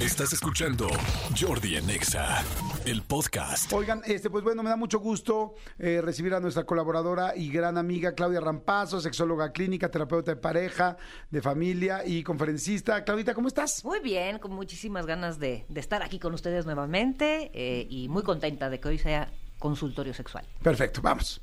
Estás 0.00 0.32
escuchando 0.32 0.88
Jordi 1.38 1.76
en 1.76 1.90
Exa, 1.90 2.42
el 2.86 3.02
podcast. 3.02 3.70
Oigan, 3.70 4.00
este, 4.06 4.30
pues 4.30 4.42
bueno, 4.42 4.62
me 4.62 4.70
da 4.70 4.76
mucho 4.76 4.98
gusto 4.98 5.56
eh, 5.78 6.00
recibir 6.02 6.32
a 6.32 6.40
nuestra 6.40 6.64
colaboradora 6.64 7.36
y 7.36 7.50
gran 7.50 7.76
amiga 7.76 8.14
Claudia 8.14 8.40
Rampazo, 8.40 8.98
sexóloga 9.02 9.52
clínica, 9.52 9.90
terapeuta 9.90 10.30
de 10.30 10.38
pareja, 10.38 10.96
de 11.30 11.42
familia 11.42 12.02
y 12.06 12.22
conferencista. 12.22 13.04
Claudita, 13.04 13.34
¿cómo 13.34 13.48
estás? 13.48 13.84
Muy 13.84 14.00
bien, 14.00 14.38
con 14.38 14.52
muchísimas 14.52 15.04
ganas 15.04 15.38
de, 15.38 15.66
de 15.68 15.80
estar 15.80 16.02
aquí 16.02 16.18
con 16.18 16.32
ustedes 16.32 16.64
nuevamente 16.64 17.50
eh, 17.52 17.86
y 17.90 18.08
muy 18.08 18.22
contenta 18.22 18.70
de 18.70 18.80
que 18.80 18.88
hoy 18.88 18.98
sea 18.98 19.30
consultorio 19.58 20.14
sexual. 20.14 20.46
Perfecto, 20.62 21.02
vamos. 21.02 21.42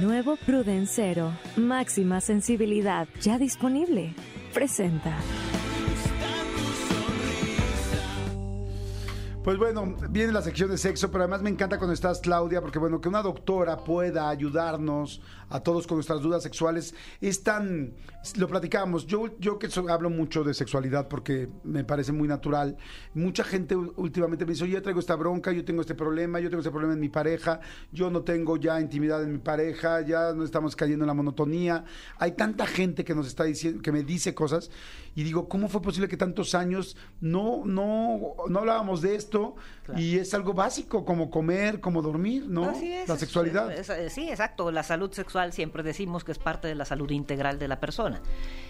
Nuevo 0.00 0.36
Prudencero, 0.36 1.36
máxima 1.56 2.20
sensibilidad, 2.20 3.08
ya 3.20 3.38
disponible. 3.38 4.14
Presenta. 4.52 5.16
Pues 9.44 9.58
bueno, 9.58 9.94
viene 10.08 10.32
la 10.32 10.40
sección 10.40 10.70
de 10.70 10.78
sexo, 10.78 11.10
pero 11.10 11.24
además 11.24 11.42
me 11.42 11.50
encanta 11.50 11.76
cuando 11.76 11.92
estás, 11.92 12.20
Claudia, 12.20 12.62
porque 12.62 12.78
bueno, 12.78 13.02
que 13.02 13.10
una 13.10 13.20
doctora 13.20 13.76
pueda 13.76 14.30
ayudarnos 14.30 15.20
a 15.50 15.60
todos 15.60 15.86
con 15.86 15.98
nuestras 15.98 16.22
dudas 16.22 16.42
sexuales 16.42 16.94
es 17.20 17.42
tan, 17.42 17.92
lo 18.38 18.48
platicamos, 18.48 19.06
yo, 19.06 19.38
yo 19.38 19.58
que 19.58 19.68
hablo 19.90 20.08
mucho 20.08 20.44
de 20.44 20.54
sexualidad 20.54 21.08
porque 21.08 21.50
me 21.62 21.84
parece 21.84 22.10
muy 22.10 22.26
natural, 22.26 22.78
mucha 23.12 23.44
gente 23.44 23.76
últimamente 23.76 24.46
me 24.46 24.52
dice, 24.52 24.66
yo 24.66 24.80
traigo 24.80 24.98
esta 24.98 25.14
bronca, 25.14 25.52
yo 25.52 25.62
tengo 25.62 25.82
este 25.82 25.94
problema, 25.94 26.40
yo 26.40 26.48
tengo 26.48 26.60
este 26.60 26.70
problema 26.70 26.94
en 26.94 27.00
mi 27.00 27.10
pareja, 27.10 27.60
yo 27.92 28.08
no 28.08 28.22
tengo 28.22 28.56
ya 28.56 28.80
intimidad 28.80 29.22
en 29.22 29.30
mi 29.30 29.38
pareja, 29.38 30.00
ya 30.00 30.32
no 30.32 30.44
estamos 30.44 30.74
cayendo 30.74 31.04
en 31.04 31.08
la 31.08 31.14
monotonía, 31.14 31.84
hay 32.18 32.32
tanta 32.32 32.66
gente 32.66 33.04
que 33.04 33.14
nos 33.14 33.26
está 33.26 33.44
diciendo, 33.44 33.82
que 33.82 33.92
me 33.92 34.04
dice 34.04 34.34
cosas, 34.34 34.70
y 35.14 35.22
digo, 35.22 35.50
¿cómo 35.50 35.68
fue 35.68 35.82
posible 35.82 36.08
que 36.08 36.16
tantos 36.16 36.54
años 36.54 36.96
no, 37.20 37.62
no, 37.66 38.34
no 38.48 38.58
hablábamos 38.58 39.02
de 39.02 39.16
esto? 39.16 39.33
Y 39.96 40.18
es 40.18 40.32
algo 40.34 40.54
básico, 40.54 41.04
como 41.04 41.30
comer, 41.30 41.80
como 41.80 42.00
dormir, 42.00 42.46
¿no? 42.48 42.64
Así 42.70 42.92
es, 42.92 43.08
La 43.08 43.16
sexualidad. 43.16 43.70
es- 43.72 43.90
es- 43.90 44.12
sí, 44.12 44.30
exacto. 44.30 44.70
La 44.70 44.82
salud 44.82 45.12
sexual 45.12 45.52
siempre 45.52 45.82
decimos 45.82 46.24
que 46.24 46.32
es 46.32 46.38
parte 46.38 46.68
de 46.68 46.74
la 46.74 46.84
salud 46.84 47.10
integral 47.10 47.58
de 47.58 47.68
la 47.68 47.80
persona. 47.80 48.20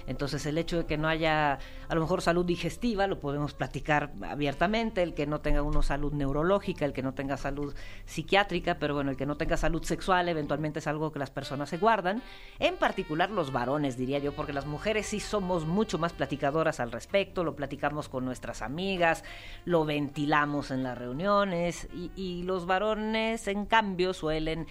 Entonces, 0.06 0.44
el 0.46 0.58
hecho 0.58 0.76
de 0.78 0.86
que 0.86 0.98
no 0.98 1.08
haya, 1.08 1.58
a 1.88 1.94
lo 1.94 2.00
mejor, 2.00 2.20
salud 2.20 2.44
digestiva, 2.44 3.06
lo 3.06 3.20
podemos 3.20 3.54
platicar 3.54 4.12
abiertamente. 4.22 5.02
El 5.02 5.14
que 5.14 5.26
no 5.26 5.40
tenga 5.40 5.62
uno 5.62 5.82
salud 5.82 6.12
neurológica, 6.12 6.84
el 6.84 6.92
que 6.92 7.02
no 7.02 7.14
tenga 7.14 7.36
salud 7.36 7.74
psiquiátrica, 8.04 8.78
pero 8.78 8.94
bueno, 8.94 9.10
el 9.10 9.16
que 9.16 9.26
no 9.26 9.36
tenga 9.36 9.56
salud 9.56 9.82
sexual, 9.82 10.28
eventualmente 10.28 10.80
es 10.80 10.86
algo 10.86 11.10
que 11.12 11.18
las 11.18 11.30
personas 11.30 11.68
se 11.70 11.78
guardan. 11.78 12.22
En 12.58 12.76
particular 12.76 13.30
los 13.30 13.52
varones, 13.52 13.96
diría 13.96 14.18
yo, 14.18 14.34
porque 14.34 14.52
las 14.52 14.66
mujeres 14.66 15.06
sí 15.06 15.20
somos 15.20 15.64
mucho 15.66 15.98
más 15.98 16.12
platicadoras 16.12 16.80
al 16.80 16.92
respecto. 16.92 17.44
Lo 17.44 17.56
platicamos 17.56 18.08
con 18.08 18.24
nuestras 18.24 18.60
amigas, 18.62 19.24
lo 19.64 19.84
ventilamos 19.84 20.53
en 20.70 20.82
las 20.82 20.96
reuniones 20.96 21.88
y, 21.94 22.10
y 22.14 22.42
los 22.44 22.66
varones, 22.66 23.48
en 23.48 23.66
cambio, 23.66 24.14
suelen 24.14 24.66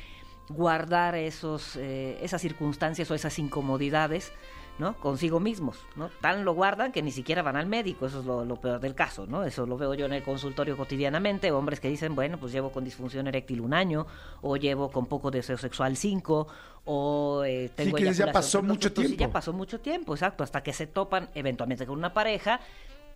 guardar 0.50 1.16
esos, 1.16 1.76
eh, 1.78 2.18
esas 2.22 2.42
circunstancias 2.42 3.10
o 3.12 3.16
esas 3.16 3.40
incomodidades 3.40 4.34
¿no? 4.80 4.96
consigo 4.96 5.40
mismos, 5.40 5.78
¿no? 5.96 6.10
Tan 6.20 6.46
lo 6.46 6.54
guardan 6.54 6.92
que 6.92 7.04
ni 7.04 7.12
siquiera 7.12 7.44
van 7.44 7.56
al 7.56 7.68
médico, 7.68 8.08
eso 8.08 8.22
es 8.22 8.26
lo, 8.26 8.44
lo 8.44 8.56
peor 8.56 8.80
del 8.80 8.96
caso, 8.96 9.28
¿no? 9.28 9.44
Eso 9.44 9.68
lo 9.68 9.78
veo 9.78 9.94
yo 9.94 10.08
en 10.08 10.14
el 10.14 10.24
consultorio 10.24 10.76
cotidianamente, 10.76 11.52
hombres 11.52 11.80
que 11.80 11.90
dicen, 11.90 12.16
bueno, 12.16 12.40
pues 12.40 12.52
llevo 12.52 12.72
con 12.72 12.84
disfunción 12.84 13.28
eréctil 13.28 13.62
un 13.62 13.74
año, 13.74 14.08
o 14.42 14.58
llevo 14.58 14.90
con 14.90 15.06
poco 15.06 15.30
deseo 15.30 15.58
sexual 15.58 15.96
cinco, 15.96 16.48
o 16.86 17.44
eh, 17.46 17.70
tengo 17.76 17.98
que 17.98 18.12
ya 18.14 18.32
pasó 18.32 18.64
mucho 18.64 18.90
sí, 18.90 18.96
tiempo. 18.96 19.18
ya 19.18 19.32
pasó 19.32 19.54
mucho 19.54 19.80
tiempo, 19.80 20.16
exacto, 20.16 20.44
hasta 20.44 20.64
que 20.64 20.74
se 20.74 20.88
topan 20.88 21.30
eventualmente 21.36 21.86
con 21.86 21.98
una 21.98 22.14
pareja 22.14 22.60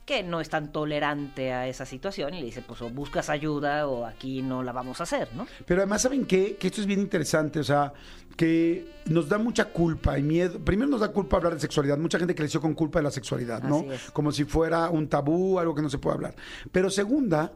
que 0.07 0.23
no 0.23 0.39
es 0.39 0.49
tan 0.49 0.71
tolerante 0.71 1.51
a 1.51 1.67
esa 1.67 1.85
situación 1.85 2.33
y 2.33 2.39
le 2.39 2.45
dice, 2.45 2.61
pues 2.61 2.81
o 2.81 2.89
buscas 2.89 3.29
ayuda 3.29 3.87
o 3.89 4.05
aquí 4.05 4.41
no 4.41 4.63
la 4.63 4.71
vamos 4.71 5.01
a 5.01 5.03
hacer, 5.03 5.27
¿no? 5.35 5.45
Pero 5.65 5.81
además, 5.81 6.01
¿saben 6.01 6.25
qué? 6.25 6.55
Que 6.55 6.67
esto 6.67 6.79
es 6.79 6.87
bien 6.87 7.01
interesante, 7.01 7.59
o 7.59 7.63
sea, 7.63 7.91
que 8.37 8.87
nos 9.07 9.27
da 9.27 9.37
mucha 9.37 9.65
culpa 9.65 10.17
y 10.17 10.23
miedo. 10.23 10.59
Primero 10.59 10.89
nos 10.89 11.01
da 11.01 11.09
culpa 11.09 11.35
hablar 11.35 11.55
de 11.55 11.59
sexualidad. 11.59 11.97
Mucha 11.97 12.19
gente 12.19 12.33
creció 12.35 12.61
con 12.61 12.73
culpa 12.73 12.99
de 12.99 13.03
la 13.03 13.11
sexualidad, 13.11 13.61
¿no? 13.63 13.85
Como 14.13 14.31
si 14.31 14.45
fuera 14.45 14.89
un 14.89 15.09
tabú, 15.09 15.59
algo 15.59 15.75
que 15.75 15.81
no 15.81 15.89
se 15.89 15.97
puede 15.97 16.15
hablar. 16.15 16.35
Pero 16.71 16.89
segunda, 16.89 17.51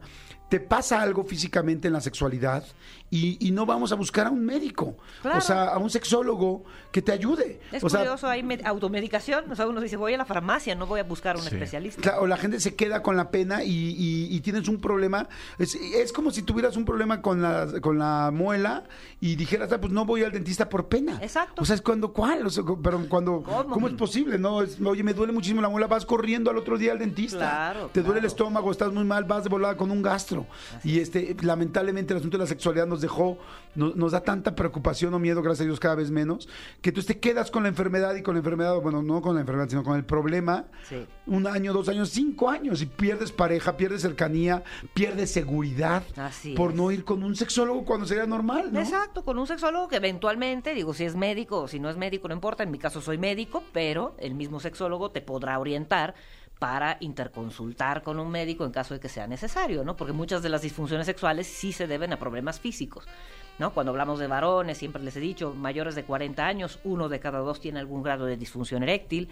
te 0.52 0.60
pasa 0.60 1.00
algo 1.00 1.24
físicamente 1.24 1.88
en 1.88 1.94
la 1.94 2.02
sexualidad 2.02 2.62
y, 3.08 3.38
y 3.46 3.52
no 3.52 3.64
vamos 3.64 3.90
a 3.90 3.94
buscar 3.94 4.26
a 4.26 4.30
un 4.30 4.44
médico, 4.44 4.96
Claro. 5.22 5.38
o 5.38 5.40
sea, 5.40 5.64
a 5.70 5.78
un 5.78 5.88
sexólogo 5.88 6.64
que 6.90 7.00
te 7.00 7.10
ayude. 7.10 7.58
Es 7.72 7.82
o 7.82 7.88
sea, 7.88 8.00
curioso, 8.00 8.26
hay 8.28 8.42
med- 8.42 8.62
automedicación, 8.66 9.50
o 9.50 9.56
sea, 9.56 9.66
uno 9.66 9.80
dice, 9.80 9.96
voy 9.96 10.12
a 10.12 10.18
la 10.18 10.26
farmacia, 10.26 10.74
no 10.74 10.86
voy 10.86 11.00
a 11.00 11.04
buscar 11.04 11.36
a 11.36 11.38
un 11.40 11.46
especialista. 11.46 12.02
Claro, 12.02 12.22
o 12.22 12.26
la 12.26 12.36
gente 12.36 12.60
se 12.60 12.74
queda 12.74 13.02
con 13.02 13.16
la 13.16 13.30
pena 13.30 13.64
y, 13.64 13.70
y- 13.70 14.28
y 14.36 14.40
tienes 14.40 14.68
un 14.68 14.78
problema. 14.78 15.26
Es, 15.58 15.74
es 15.74 16.12
como 16.12 16.30
si 16.30 16.42
tuvieras 16.42 16.76
un 16.76 16.84
problema 16.84 17.22
con 17.22 17.40
la, 17.40 17.66
con 17.80 17.98
la 17.98 18.30
muela 18.30 18.84
y 19.20 19.36
dijeras, 19.36 19.72
"Ah, 19.72 19.80
pues 19.80 19.90
no 19.90 20.04
voy 20.04 20.22
al 20.22 20.32
dentista 20.32 20.68
por 20.68 20.88
pena. 20.88 21.18
Exacto. 21.22 21.62
O 21.62 21.64
sea, 21.64 21.76
es 21.76 21.80
cuando, 21.82 22.12
¿cuál? 22.12 22.44
O 22.46 22.50
sea, 22.50 22.62
pero 22.82 23.06
cuando, 23.08 23.42
¿cómo? 23.42 23.68
¿Cómo? 23.70 23.88
es 23.88 23.94
posible? 23.94 24.38
No, 24.38 24.60
es, 24.62 24.78
oye, 24.82 25.02
me 25.02 25.14
duele 25.14 25.32
muchísimo 25.32 25.62
la 25.62 25.70
muela, 25.70 25.86
vas 25.86 26.04
corriendo 26.04 26.50
al 26.50 26.58
otro 26.58 26.76
día 26.76 26.92
al 26.92 26.98
dentista. 26.98 27.38
Claro, 27.38 27.90
Te 27.92 28.02
duele 28.02 28.20
el 28.20 28.26
estómago, 28.26 28.70
estás 28.70 28.92
muy 28.92 29.04
mal, 29.04 29.24
vas 29.24 29.44
de 29.44 29.48
volada 29.48 29.76
con 29.78 29.90
un 29.90 30.02
gastro. 30.02 30.41
Y 30.84 30.98
este, 31.00 31.36
lamentablemente 31.42 32.12
el 32.12 32.18
asunto 32.18 32.36
de 32.38 32.44
la 32.44 32.48
sexualidad 32.48 32.86
nos 32.86 33.00
dejó, 33.00 33.38
no- 33.74 33.92
nos 33.94 34.12
da 34.12 34.20
tanta 34.22 34.54
preocupación 34.54 35.14
o 35.14 35.18
miedo, 35.18 35.42
gracias 35.42 35.62
a 35.62 35.68
Dios, 35.68 35.80
cada 35.80 35.94
vez 35.94 36.10
menos, 36.10 36.48
que 36.80 36.92
tú 36.92 37.02
te 37.02 37.18
quedas 37.18 37.50
con 37.50 37.62
la 37.62 37.68
enfermedad 37.68 38.14
y 38.14 38.22
con 38.22 38.34
la 38.34 38.38
enfermedad, 38.40 38.74
bueno, 38.80 39.02
no 39.02 39.20
con 39.22 39.34
la 39.34 39.40
enfermedad, 39.40 39.68
sino 39.68 39.82
con 39.84 39.96
el 39.96 40.04
problema 40.04 40.66
Sí. 40.88 41.06
un 41.26 41.46
año, 41.46 41.72
dos 41.72 41.88
años, 41.88 42.10
cinco 42.10 42.50
años 42.50 42.82
y 42.82 42.86
pierdes 42.86 43.32
pareja, 43.32 43.76
pierdes 43.76 44.02
cercanía, 44.02 44.62
pierdes 44.94 45.30
seguridad 45.30 46.02
Así 46.16 46.54
por 46.54 46.70
es. 46.70 46.76
no 46.76 46.90
ir 46.90 47.04
con 47.04 47.22
un 47.22 47.36
sexólogo 47.36 47.84
cuando 47.84 48.06
sería 48.06 48.26
normal, 48.26 48.72
¿no? 48.72 48.80
Exacto, 48.80 49.24
con 49.24 49.38
un 49.38 49.46
sexólogo 49.46 49.88
que 49.88 49.96
eventualmente, 49.96 50.74
digo, 50.74 50.94
si 50.94 51.04
es 51.04 51.14
médico 51.16 51.60
o 51.62 51.68
si 51.68 51.78
no 51.80 51.88
es 51.90 51.96
médico, 51.96 52.28
no 52.28 52.34
importa, 52.34 52.62
en 52.62 52.70
mi 52.70 52.78
caso 52.78 53.00
soy 53.00 53.18
médico, 53.18 53.62
pero 53.72 54.14
el 54.18 54.34
mismo 54.34 54.60
sexólogo 54.60 55.10
te 55.10 55.20
podrá 55.20 55.58
orientar 55.58 56.14
para 56.62 56.96
interconsultar 57.00 58.04
con 58.04 58.20
un 58.20 58.30
médico 58.30 58.64
en 58.64 58.70
caso 58.70 58.94
de 58.94 59.00
que 59.00 59.08
sea 59.08 59.26
necesario, 59.26 59.82
¿no? 59.82 59.96
Porque 59.96 60.12
muchas 60.12 60.44
de 60.44 60.48
las 60.48 60.62
disfunciones 60.62 61.06
sexuales 61.06 61.48
sí 61.48 61.72
se 61.72 61.88
deben 61.88 62.12
a 62.12 62.20
problemas 62.20 62.60
físicos, 62.60 63.04
¿no? 63.58 63.74
Cuando 63.74 63.90
hablamos 63.90 64.20
de 64.20 64.28
varones, 64.28 64.78
siempre 64.78 65.02
les 65.02 65.16
he 65.16 65.18
dicho, 65.18 65.54
mayores 65.54 65.96
de 65.96 66.04
40 66.04 66.46
años, 66.46 66.78
uno 66.84 67.08
de 67.08 67.18
cada 67.18 67.40
dos 67.40 67.58
tiene 67.58 67.80
algún 67.80 68.04
grado 68.04 68.26
de 68.26 68.36
disfunción 68.36 68.84
eréctil, 68.84 69.28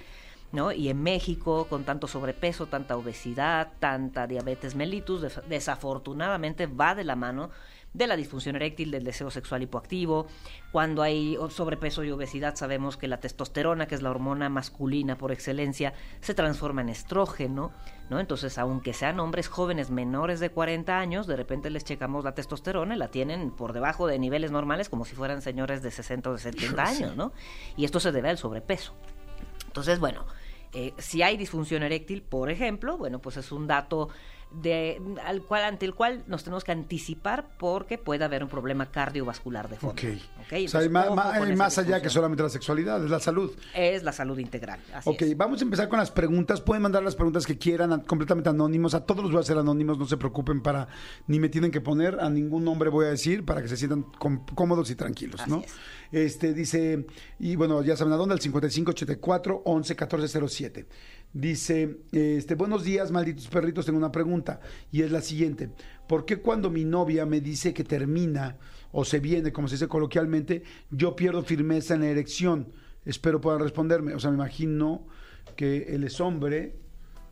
¿no? 0.50 0.72
Y 0.72 0.88
en 0.88 1.00
México, 1.04 1.68
con 1.70 1.84
tanto 1.84 2.08
sobrepeso, 2.08 2.66
tanta 2.66 2.96
obesidad, 2.96 3.74
tanta 3.78 4.26
diabetes 4.26 4.74
mellitus, 4.74 5.40
desafortunadamente 5.48 6.66
va 6.66 6.96
de 6.96 7.04
la 7.04 7.14
mano 7.14 7.50
de 7.92 8.06
la 8.06 8.16
disfunción 8.16 8.56
eréctil, 8.56 8.90
del 8.90 9.04
deseo 9.04 9.30
sexual 9.30 9.62
hipoactivo. 9.62 10.26
Cuando 10.72 11.02
hay 11.02 11.36
sobrepeso 11.50 12.04
y 12.04 12.10
obesidad, 12.10 12.54
sabemos 12.54 12.96
que 12.96 13.08
la 13.08 13.18
testosterona, 13.18 13.86
que 13.86 13.94
es 13.94 14.02
la 14.02 14.10
hormona 14.10 14.48
masculina 14.48 15.18
por 15.18 15.32
excelencia, 15.32 15.92
se 16.20 16.34
transforma 16.34 16.82
en 16.82 16.88
estrógeno, 16.88 17.72
¿no? 18.08 18.20
Entonces, 18.20 18.58
aunque 18.58 18.92
sean 18.92 19.18
hombres 19.18 19.48
jóvenes 19.48 19.90
menores 19.90 20.40
de 20.40 20.50
40 20.50 20.98
años, 20.98 21.26
de 21.26 21.36
repente 21.36 21.70
les 21.70 21.84
checamos 21.84 22.24
la 22.24 22.34
testosterona 22.34 22.94
y 22.94 22.98
la 22.98 23.08
tienen 23.08 23.50
por 23.50 23.72
debajo 23.72 24.06
de 24.06 24.18
niveles 24.18 24.50
normales, 24.50 24.88
como 24.88 25.04
si 25.04 25.14
fueran 25.14 25.42
señores 25.42 25.82
de 25.82 25.90
60 25.90 26.30
o 26.30 26.32
de 26.34 26.38
70 26.38 26.82
años, 26.82 27.16
¿no? 27.16 27.32
Y 27.76 27.84
esto 27.84 27.98
se 27.98 28.12
debe 28.12 28.30
al 28.30 28.38
sobrepeso. 28.38 28.94
Entonces, 29.66 29.98
bueno, 29.98 30.26
eh, 30.72 30.94
si 30.98 31.22
hay 31.22 31.36
disfunción 31.36 31.82
eréctil, 31.82 32.22
por 32.22 32.50
ejemplo, 32.50 32.96
bueno, 32.96 33.18
pues 33.20 33.36
es 33.36 33.50
un 33.50 33.66
dato 33.66 34.08
de, 34.52 35.00
al 35.24 35.42
cual, 35.42 35.64
ante 35.64 35.86
el 35.86 35.94
cual 35.94 36.24
nos 36.26 36.42
tenemos 36.44 36.64
que 36.64 36.72
anticipar 36.72 37.50
porque 37.58 37.98
puede 37.98 38.24
haber 38.24 38.42
un 38.42 38.48
problema 38.48 38.90
cardiovascular 38.90 39.68
de 39.68 39.76
fondo. 39.76 39.92
Ok. 39.92 40.02
¿ok? 40.40 40.52
o 40.66 40.68
sea, 40.68 40.80
hay 40.80 40.88
más 41.56 41.78
allá 41.78 42.02
que 42.02 42.10
solamente 42.10 42.42
la 42.42 42.48
sexualidad, 42.48 43.04
es 43.04 43.10
la 43.10 43.20
salud. 43.20 43.52
Es 43.74 44.02
la 44.02 44.12
salud 44.12 44.38
integral. 44.38 44.80
Así 44.92 45.08
ok, 45.08 45.22
es. 45.22 45.36
vamos 45.36 45.60
a 45.60 45.64
empezar 45.64 45.88
con 45.88 45.98
las 45.98 46.10
preguntas. 46.10 46.60
Pueden 46.60 46.82
mandar 46.82 47.02
las 47.02 47.14
preguntas 47.14 47.46
que 47.46 47.58
quieran, 47.58 48.00
completamente 48.00 48.48
anónimos. 48.50 48.94
A 48.94 49.04
todos 49.06 49.22
los 49.22 49.30
voy 49.30 49.38
a 49.38 49.42
hacer 49.42 49.58
anónimos, 49.58 49.98
no 49.98 50.06
se 50.06 50.16
preocupen 50.16 50.62
para, 50.62 50.88
ni 51.26 51.38
me 51.38 51.48
tienen 51.48 51.70
que 51.70 51.80
poner, 51.80 52.18
a 52.20 52.28
ningún 52.28 52.64
nombre 52.64 52.90
voy 52.90 53.06
a 53.06 53.10
decir, 53.10 53.44
para 53.44 53.62
que 53.62 53.68
se 53.68 53.76
sientan 53.76 54.02
com- 54.18 54.44
cómodos 54.54 54.90
y 54.90 54.94
tranquilos, 54.96 55.40
Así 55.40 55.50
¿no? 55.50 55.60
es. 55.60 55.72
Este 56.12 56.52
dice, 56.54 57.06
y 57.38 57.54
bueno, 57.54 57.82
ya 57.82 57.96
saben 57.96 58.12
a 58.12 58.16
dónde, 58.16 58.32
al 58.34 58.40
5584 58.40 59.62
11 59.64 59.94
1407. 59.94 60.86
Dice, 61.32 61.98
este, 62.10 62.56
buenos 62.56 62.82
días, 62.82 63.12
malditos 63.12 63.46
perritos, 63.46 63.86
tengo 63.86 63.98
una 63.98 64.10
pregunta, 64.10 64.60
y 64.90 65.02
es 65.02 65.12
la 65.12 65.20
siguiente. 65.20 65.70
¿Por 66.08 66.24
qué 66.24 66.38
cuando 66.38 66.70
mi 66.70 66.84
novia 66.84 67.24
me 67.24 67.40
dice 67.40 67.72
que 67.72 67.84
termina 67.84 68.56
o 68.90 69.04
se 69.04 69.20
viene, 69.20 69.52
como 69.52 69.68
se 69.68 69.76
dice 69.76 69.86
coloquialmente, 69.86 70.64
yo 70.90 71.14
pierdo 71.14 71.44
firmeza 71.44 71.94
en 71.94 72.00
la 72.00 72.08
erección? 72.08 72.72
Espero 73.04 73.40
puedan 73.40 73.60
responderme. 73.60 74.12
O 74.14 74.18
sea, 74.18 74.30
me 74.30 74.36
imagino 74.36 75.06
que 75.54 75.94
él 75.94 76.02
es 76.02 76.20
hombre. 76.20 76.74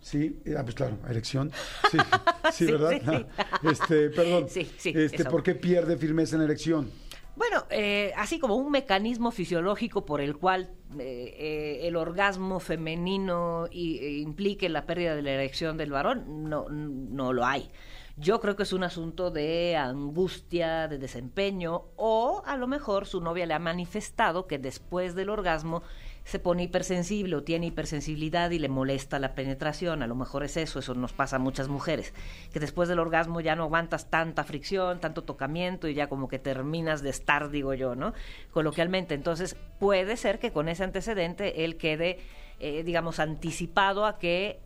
Sí, 0.00 0.39
ah, 0.56 0.62
pues 0.62 0.77
claro, 0.77 0.97
erección. 1.09 1.50
Sí, 1.91 1.99
sí, 2.53 2.67
Sí, 2.67 2.73
¿verdad? 2.73 3.03
sí. 3.05 3.69
Este, 3.69 4.11
perdón. 4.11 4.47
Sí, 4.49 4.71
Este. 4.85 5.25
¿Por 5.25 5.43
qué 5.43 5.56
pierde 5.56 5.97
firmeza 5.97 6.37
en 6.37 6.41
la 6.43 6.45
erección? 6.45 6.89
Bueno, 7.38 7.64
eh, 7.70 8.12
así 8.17 8.40
como 8.40 8.56
un 8.56 8.73
mecanismo 8.73 9.31
fisiológico 9.31 10.05
por 10.05 10.20
el 10.20 10.37
cual 10.37 10.70
eh, 10.99 11.37
eh, 11.38 11.87
el 11.87 11.94
orgasmo 11.94 12.58
femenino 12.58 13.67
y- 13.70 13.99
e 13.99 14.19
implique 14.19 14.69
la 14.69 14.87
pérdida 14.87 15.14
de 15.14 15.23
la 15.23 15.31
erección 15.31 15.76
del 15.76 15.93
varón, 15.93 16.49
no, 16.50 16.69
no 16.69 17.32
lo 17.32 17.46
hay. 17.46 17.70
Yo 18.17 18.40
creo 18.40 18.56
que 18.56 18.64
es 18.64 18.73
un 18.73 18.82
asunto 18.82 19.31
de 19.31 19.76
angustia, 19.76 20.88
de 20.88 20.99
desempeño, 20.99 21.85
o 21.94 22.43
a 22.44 22.56
lo 22.56 22.67
mejor 22.67 23.06
su 23.06 23.20
novia 23.20 23.46
le 23.46 23.55
ha 23.55 23.61
manifestado 23.61 24.49
que 24.49 24.58
después 24.58 25.14
del 25.14 25.31
orgasmo 25.31 25.85
se 26.29 26.39
pone 26.39 26.65
hipersensible 26.65 27.37
o 27.37 27.43
tiene 27.43 27.69
hipersensibilidad 27.69 28.51
y 28.51 28.59
le 28.59 28.69
molesta 28.69 29.19
la 29.19 29.35
penetración. 29.35 30.03
A 30.03 30.07
lo 30.07 30.15
mejor 30.15 30.45
es 30.45 30.59
eso, 30.59 30.79
eso 30.79 30.95
nos 30.95 31.15
pasa 31.15 31.37
a 31.37 31.39
muchas 31.39 31.69
mujeres, 31.69 32.13
que 32.53 32.61
después 32.61 32.87
del 32.91 32.99
orgasmo 32.99 33.41
ya 33.41 33.57
no 33.57 33.63
aguantas 33.63 34.11
tanta 34.11 34.45
fricción, 34.45 35.01
tanto 35.01 35.25
tocamiento 35.25 35.89
y 35.89 35.95
ya 35.95 36.11
como 36.11 36.29
que 36.29 36.39
terminas 36.39 37.01
de 37.01 37.09
estar, 37.09 37.49
digo 37.49 37.73
yo, 37.73 37.95
¿no? 37.95 38.13
Coloquialmente. 38.51 39.15
Entonces 39.15 39.57
puede 39.79 40.19
ser 40.19 40.39
que 40.39 40.53
con 40.53 40.69
ese 40.69 40.85
antecedente 40.85 41.65
él 41.65 41.79
quede, 41.79 42.19
eh, 42.61 42.83
digamos, 42.83 43.21
anticipado 43.21 44.05
a 44.05 44.19
que 44.19 44.61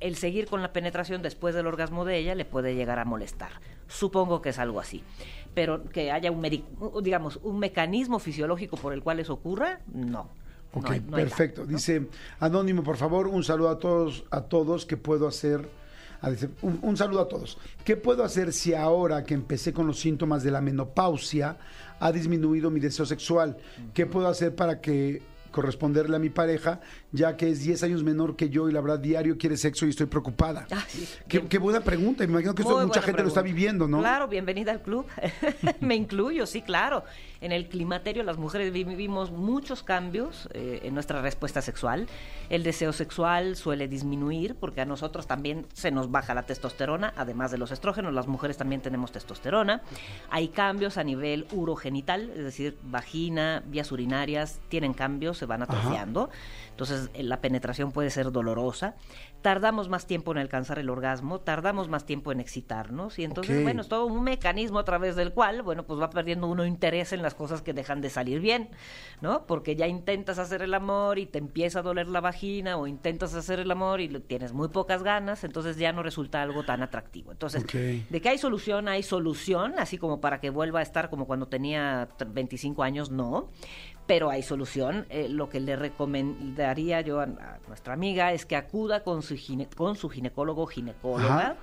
el 0.00 0.16
seguir 0.16 0.46
con 0.46 0.60
la 0.60 0.74
penetración 0.74 1.22
después 1.22 1.54
del 1.54 1.66
orgasmo 1.66 2.04
de 2.04 2.18
ella 2.18 2.34
le 2.34 2.44
puede 2.44 2.74
llegar 2.74 2.98
a 2.98 3.06
molestar. 3.06 3.52
Supongo 3.88 4.42
que 4.42 4.50
es 4.50 4.58
algo 4.58 4.80
así. 4.80 5.02
Pero 5.54 5.82
que 5.84 6.12
haya 6.12 6.30
un, 6.30 6.46
digamos, 7.02 7.36
un 7.42 7.58
mecanismo 7.58 8.18
fisiológico 8.18 8.76
por 8.76 8.92
el 8.92 9.02
cual 9.02 9.18
eso 9.20 9.32
ocurra, 9.32 9.80
no. 9.94 10.28
Ok, 10.72 10.90
No 10.90 10.96
no 11.10 11.16
perfecto. 11.16 11.64
Dice, 11.66 12.06
Anónimo, 12.40 12.82
por 12.82 12.96
favor, 12.96 13.26
un 13.28 13.42
saludo 13.44 13.70
a 13.70 13.78
todos, 13.78 14.24
a 14.30 14.42
todos 14.42 14.84
que 14.86 14.96
puedo 14.96 15.26
hacer. 15.26 15.68
ah, 16.20 16.30
dice, 16.30 16.48
un, 16.62 16.78
un 16.82 16.96
saludo 16.96 17.20
a 17.20 17.28
todos. 17.28 17.58
¿Qué 17.84 17.96
puedo 17.96 18.24
hacer 18.24 18.52
si 18.52 18.74
ahora 18.74 19.24
que 19.24 19.34
empecé 19.34 19.72
con 19.72 19.86
los 19.86 19.98
síntomas 19.98 20.42
de 20.42 20.50
la 20.50 20.60
menopausia 20.60 21.56
ha 22.00 22.12
disminuido 22.12 22.70
mi 22.70 22.80
deseo 22.80 23.06
sexual? 23.06 23.56
¿Qué 23.94 24.06
puedo 24.06 24.28
hacer 24.28 24.54
para 24.54 24.80
que 24.80 25.22
corresponderle 25.52 26.16
a 26.16 26.18
mi 26.18 26.28
pareja, 26.28 26.80
ya 27.12 27.34
que 27.38 27.48
es 27.48 27.60
10 27.60 27.82
años 27.84 28.02
menor 28.04 28.36
que 28.36 28.50
yo 28.50 28.68
y 28.68 28.72
la 28.72 28.82
verdad 28.82 28.98
diario 28.98 29.38
quiere 29.38 29.56
sexo 29.56 29.86
y 29.86 29.88
estoy 29.90 30.04
preocupada? 30.04 30.66
Ah, 30.70 30.84
sí. 30.86 31.08
qué, 31.26 31.46
qué 31.46 31.56
buena 31.56 31.80
pregunta. 31.80 32.24
Me 32.26 32.30
imagino 32.32 32.54
que 32.54 32.60
esto 32.60 32.78
mucha 32.86 33.00
gente 33.00 33.22
lo 33.22 33.28
está 33.28 33.40
viviendo, 33.40 33.88
¿no? 33.88 34.00
Claro, 34.00 34.28
bienvenida 34.28 34.72
al 34.72 34.82
club. 34.82 35.06
Me 35.80 35.94
incluyo, 35.94 36.44
sí, 36.44 36.60
claro. 36.60 37.04
En 37.40 37.52
el 37.52 37.68
climaterio 37.68 38.22
las 38.22 38.38
mujeres 38.38 38.72
vi- 38.72 38.84
vivimos 38.84 39.30
muchos 39.30 39.82
cambios 39.82 40.48
eh, 40.54 40.80
en 40.84 40.94
nuestra 40.94 41.20
respuesta 41.20 41.60
sexual. 41.62 42.06
El 42.48 42.62
deseo 42.62 42.92
sexual 42.92 43.56
suele 43.56 43.88
disminuir 43.88 44.54
porque 44.54 44.80
a 44.80 44.84
nosotros 44.84 45.26
también 45.26 45.66
se 45.72 45.90
nos 45.90 46.10
baja 46.10 46.34
la 46.34 46.44
testosterona, 46.44 47.12
además 47.16 47.50
de 47.50 47.58
los 47.58 47.70
estrógenos, 47.72 48.14
las 48.14 48.26
mujeres 48.26 48.56
también 48.56 48.80
tenemos 48.80 49.12
testosterona. 49.12 49.82
Hay 50.30 50.48
cambios 50.48 50.96
a 50.98 51.04
nivel 51.04 51.46
urogenital, 51.52 52.30
es 52.30 52.44
decir, 52.44 52.78
vagina, 52.84 53.62
vías 53.66 53.92
urinarias, 53.92 54.58
tienen 54.68 54.94
cambios, 54.94 55.38
se 55.38 55.46
van 55.46 55.62
atrofiando. 55.62 56.30
Entonces 56.76 57.08
eh, 57.14 57.22
la 57.22 57.40
penetración 57.40 57.90
puede 57.90 58.10
ser 58.10 58.30
dolorosa. 58.32 58.96
Tardamos 59.40 59.88
más 59.88 60.06
tiempo 60.06 60.32
en 60.32 60.36
alcanzar 60.38 60.78
el 60.78 60.90
orgasmo, 60.90 61.40
tardamos 61.40 61.88
más 61.88 62.04
tiempo 62.04 62.32
en 62.32 62.40
excitarnos 62.40 63.18
y 63.18 63.24
entonces, 63.24 63.56
bueno, 63.62 63.80
es 63.80 63.88
todo 63.88 64.04
un 64.04 64.22
mecanismo 64.22 64.78
a 64.78 64.84
través 64.84 65.16
del 65.16 65.32
cual, 65.32 65.62
bueno, 65.62 65.86
pues 65.86 65.98
va 65.98 66.10
perdiendo 66.10 66.46
uno 66.48 66.66
interés 66.66 67.14
en 67.14 67.22
las 67.22 67.34
cosas 67.34 67.62
que 67.62 67.72
dejan 67.72 68.02
de 68.02 68.10
salir 68.10 68.40
bien, 68.40 68.68
¿no? 69.22 69.46
Porque 69.46 69.74
ya 69.74 69.86
intentas 69.86 70.38
hacer 70.38 70.60
el 70.60 70.74
amor 70.74 71.18
y 71.18 71.24
te 71.24 71.38
empieza 71.38 71.78
a 71.78 71.82
doler 71.82 72.08
la 72.08 72.20
vagina 72.20 72.76
o 72.76 72.86
intentas 72.86 73.32
hacer 73.34 73.58
el 73.60 73.70
amor 73.70 74.02
y 74.02 74.08
tienes 74.20 74.52
muy 74.52 74.68
pocas 74.68 75.02
ganas, 75.02 75.44
entonces 75.44 75.78
ya 75.78 75.92
no 75.94 76.02
resulta 76.02 76.42
algo 76.42 76.64
tan 76.64 76.82
atractivo. 76.82 77.32
Entonces, 77.32 77.62
de 78.10 78.20
que 78.20 78.28
hay 78.28 78.36
solución, 78.36 78.86
hay 78.88 79.02
solución, 79.02 79.74
así 79.78 79.96
como 79.96 80.20
para 80.20 80.40
que 80.40 80.50
vuelva 80.50 80.80
a 80.80 80.82
estar 80.82 81.08
como 81.08 81.26
cuando 81.26 81.46
tenía 81.48 82.08
t- 82.18 82.26
25 82.26 82.82
años, 82.82 83.10
no. 83.10 83.48
Pero 84.06 84.30
hay 84.30 84.42
solución. 84.42 85.06
Eh, 85.10 85.28
lo 85.28 85.48
que 85.48 85.60
le 85.60 85.76
recomendaría 85.76 87.00
yo 87.00 87.20
a, 87.20 87.24
a 87.24 87.58
nuestra 87.68 87.94
amiga 87.94 88.32
es 88.32 88.46
que 88.46 88.56
acuda 88.56 89.02
con 89.02 89.22
su, 89.22 89.34
gine- 89.36 89.68
con 89.74 89.96
su 89.96 90.08
ginecólogo 90.08 90.62
o 90.62 90.66
ginecóloga. 90.66 91.38
Ajá. 91.38 91.56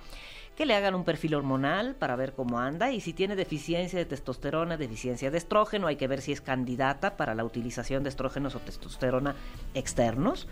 Que 0.55 0.67
le 0.67 0.75
hagan 0.75 0.93
un 0.93 1.03
perfil 1.03 1.33
hormonal 1.33 1.95
para 1.95 2.15
ver 2.15 2.33
cómo 2.33 2.59
anda 2.59 2.91
y 2.91 3.01
si 3.01 3.11
tiene 3.11 3.35
deficiencia 3.35 3.97
de 3.97 4.05
testosterona, 4.05 4.77
deficiencia 4.77 5.31
de 5.31 5.39
estrógeno, 5.39 5.87
hay 5.87 5.95
que 5.95 6.07
ver 6.07 6.21
si 6.21 6.31
es 6.31 6.41
candidata 6.41 7.17
para 7.17 7.33
la 7.33 7.43
utilización 7.43 8.03
de 8.03 8.09
estrógenos 8.09 8.53
o 8.53 8.59
testosterona 8.59 9.33
externos. 9.73 10.47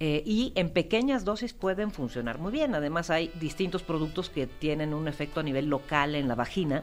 Eh, 0.00 0.24
y 0.26 0.52
en 0.56 0.70
pequeñas 0.70 1.24
dosis 1.24 1.52
pueden 1.54 1.92
funcionar 1.92 2.38
muy 2.40 2.50
bien. 2.50 2.74
Además 2.74 3.10
hay 3.10 3.30
distintos 3.38 3.84
productos 3.84 4.28
que 4.28 4.48
tienen 4.48 4.92
un 4.92 5.06
efecto 5.06 5.38
a 5.38 5.44
nivel 5.44 5.66
local 5.66 6.16
en 6.16 6.26
la 6.26 6.34
vagina, 6.34 6.82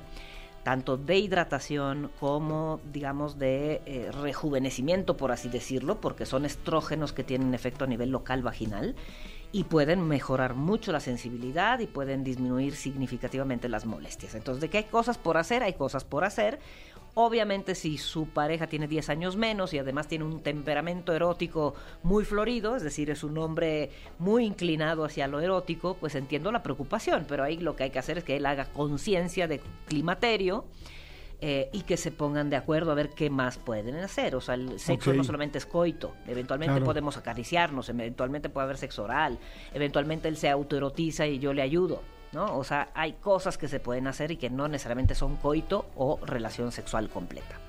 tanto 0.64 0.98
de 0.98 1.18
hidratación 1.18 2.12
como, 2.20 2.80
digamos, 2.92 3.40
de 3.40 3.82
eh, 3.86 4.12
rejuvenecimiento, 4.12 5.18
por 5.18 5.32
así 5.32 5.50
decirlo, 5.50 6.00
porque 6.00 6.26
son 6.26 6.46
estrógenos 6.46 7.14
que 7.14 7.24
tienen 7.24 7.54
efecto 7.54 7.86
a 7.86 7.88
nivel 7.88 8.10
local 8.10 8.44
vaginal 8.44 8.96
y 9.52 9.66
pueden 9.66 10.08
mejorar 10.08 10.54
mucho 10.54 10.92
la 10.92 11.00
sensibilidad 11.00 11.80
y 11.80 11.88
pueden 11.88 12.24
disminuir 12.24 12.76
significativamente 12.76 13.68
las 13.68 13.86
molestias. 13.86 14.36
Entonces, 14.36 14.62
de 14.62 14.70
que 14.70 14.78
hay 14.78 14.84
cosas 14.86 15.18
por 15.18 15.38
hacer, 15.38 15.64
hay 15.64 15.74
cosas 15.74 16.06
por 16.06 16.24
hacer. 16.24 16.60
Obviamente 17.14 17.76
si 17.76 17.98
su 17.98 18.28
pareja 18.28 18.68
tiene 18.68 18.88
10 18.88 19.10
años 19.10 19.36
menos 19.36 19.74
y 19.74 19.80
además 19.80 20.08
tiene 20.08 20.24
un 20.24 20.42
temperamento 20.42 21.12
erótico 21.14 21.76
muy 22.04 22.24
florido, 22.24 22.78
es 22.78 22.84
decir, 22.84 23.10
es 23.10 23.26
un 23.26 23.38
hombre 23.38 23.92
muy 24.18 24.46
inclinado 24.46 25.04
hacia 25.04 25.28
lo 25.28 25.42
erótico, 25.42 25.98
pues 26.00 26.16
entiendo 26.16 26.54
la 26.54 26.64
preocupación, 26.64 27.26
pero 27.28 27.44
ahí 27.44 27.58
lo 27.58 27.76
que 27.76 27.84
hay 27.84 27.90
que 27.90 28.00
hacer 28.00 28.20
es 28.20 28.24
que 28.24 28.38
él 28.38 28.46
haga 28.46 28.64
conciencia 28.64 29.50
de 29.50 29.60
climaterio 29.90 30.64
eh, 31.42 31.70
y 31.74 31.82
que 31.82 31.98
se 31.98 32.12
pongan 32.12 32.50
de 32.50 32.56
acuerdo 32.56 32.92
a 32.92 32.96
ver 32.96 33.10
qué 33.10 33.30
más 33.30 33.58
pueden 33.58 33.96
hacer. 33.96 34.36
O 34.36 34.42
sea, 34.42 34.56
el 34.56 34.80
sexo 34.80 35.12
no 35.14 35.24
solamente 35.24 35.58
es 35.58 35.66
coito, 35.66 36.14
eventualmente 36.28 36.74
Claro. 36.74 36.86
podemos 36.86 37.18
acariciarnos, 37.18 37.90
eventualmente 37.90 38.50
puede 38.50 38.66
haber 38.66 38.78
sexo 38.78 39.04
oral, 39.04 39.40
eventualmente 39.74 40.28
él 40.28 40.38
se 40.38 40.50
autoerotiza 40.50 41.26
y 41.28 41.40
yo 41.40 41.54
le 41.54 41.62
ayudo. 41.62 42.02
¿No? 42.32 42.58
O 42.58 42.64
sea, 42.64 42.92
hay 42.94 43.14
cosas 43.14 43.58
que 43.58 43.68
se 43.68 43.82
pueden 43.82 44.08
hacer 44.08 44.32
y 44.32 44.38
que 44.38 44.50
no 44.50 44.70
necesariamente 44.70 45.16
son 45.16 45.36
coito 45.36 45.88
o 45.98 46.18
relación 46.26 46.72
sexual 46.72 47.10
completa. 47.10 47.60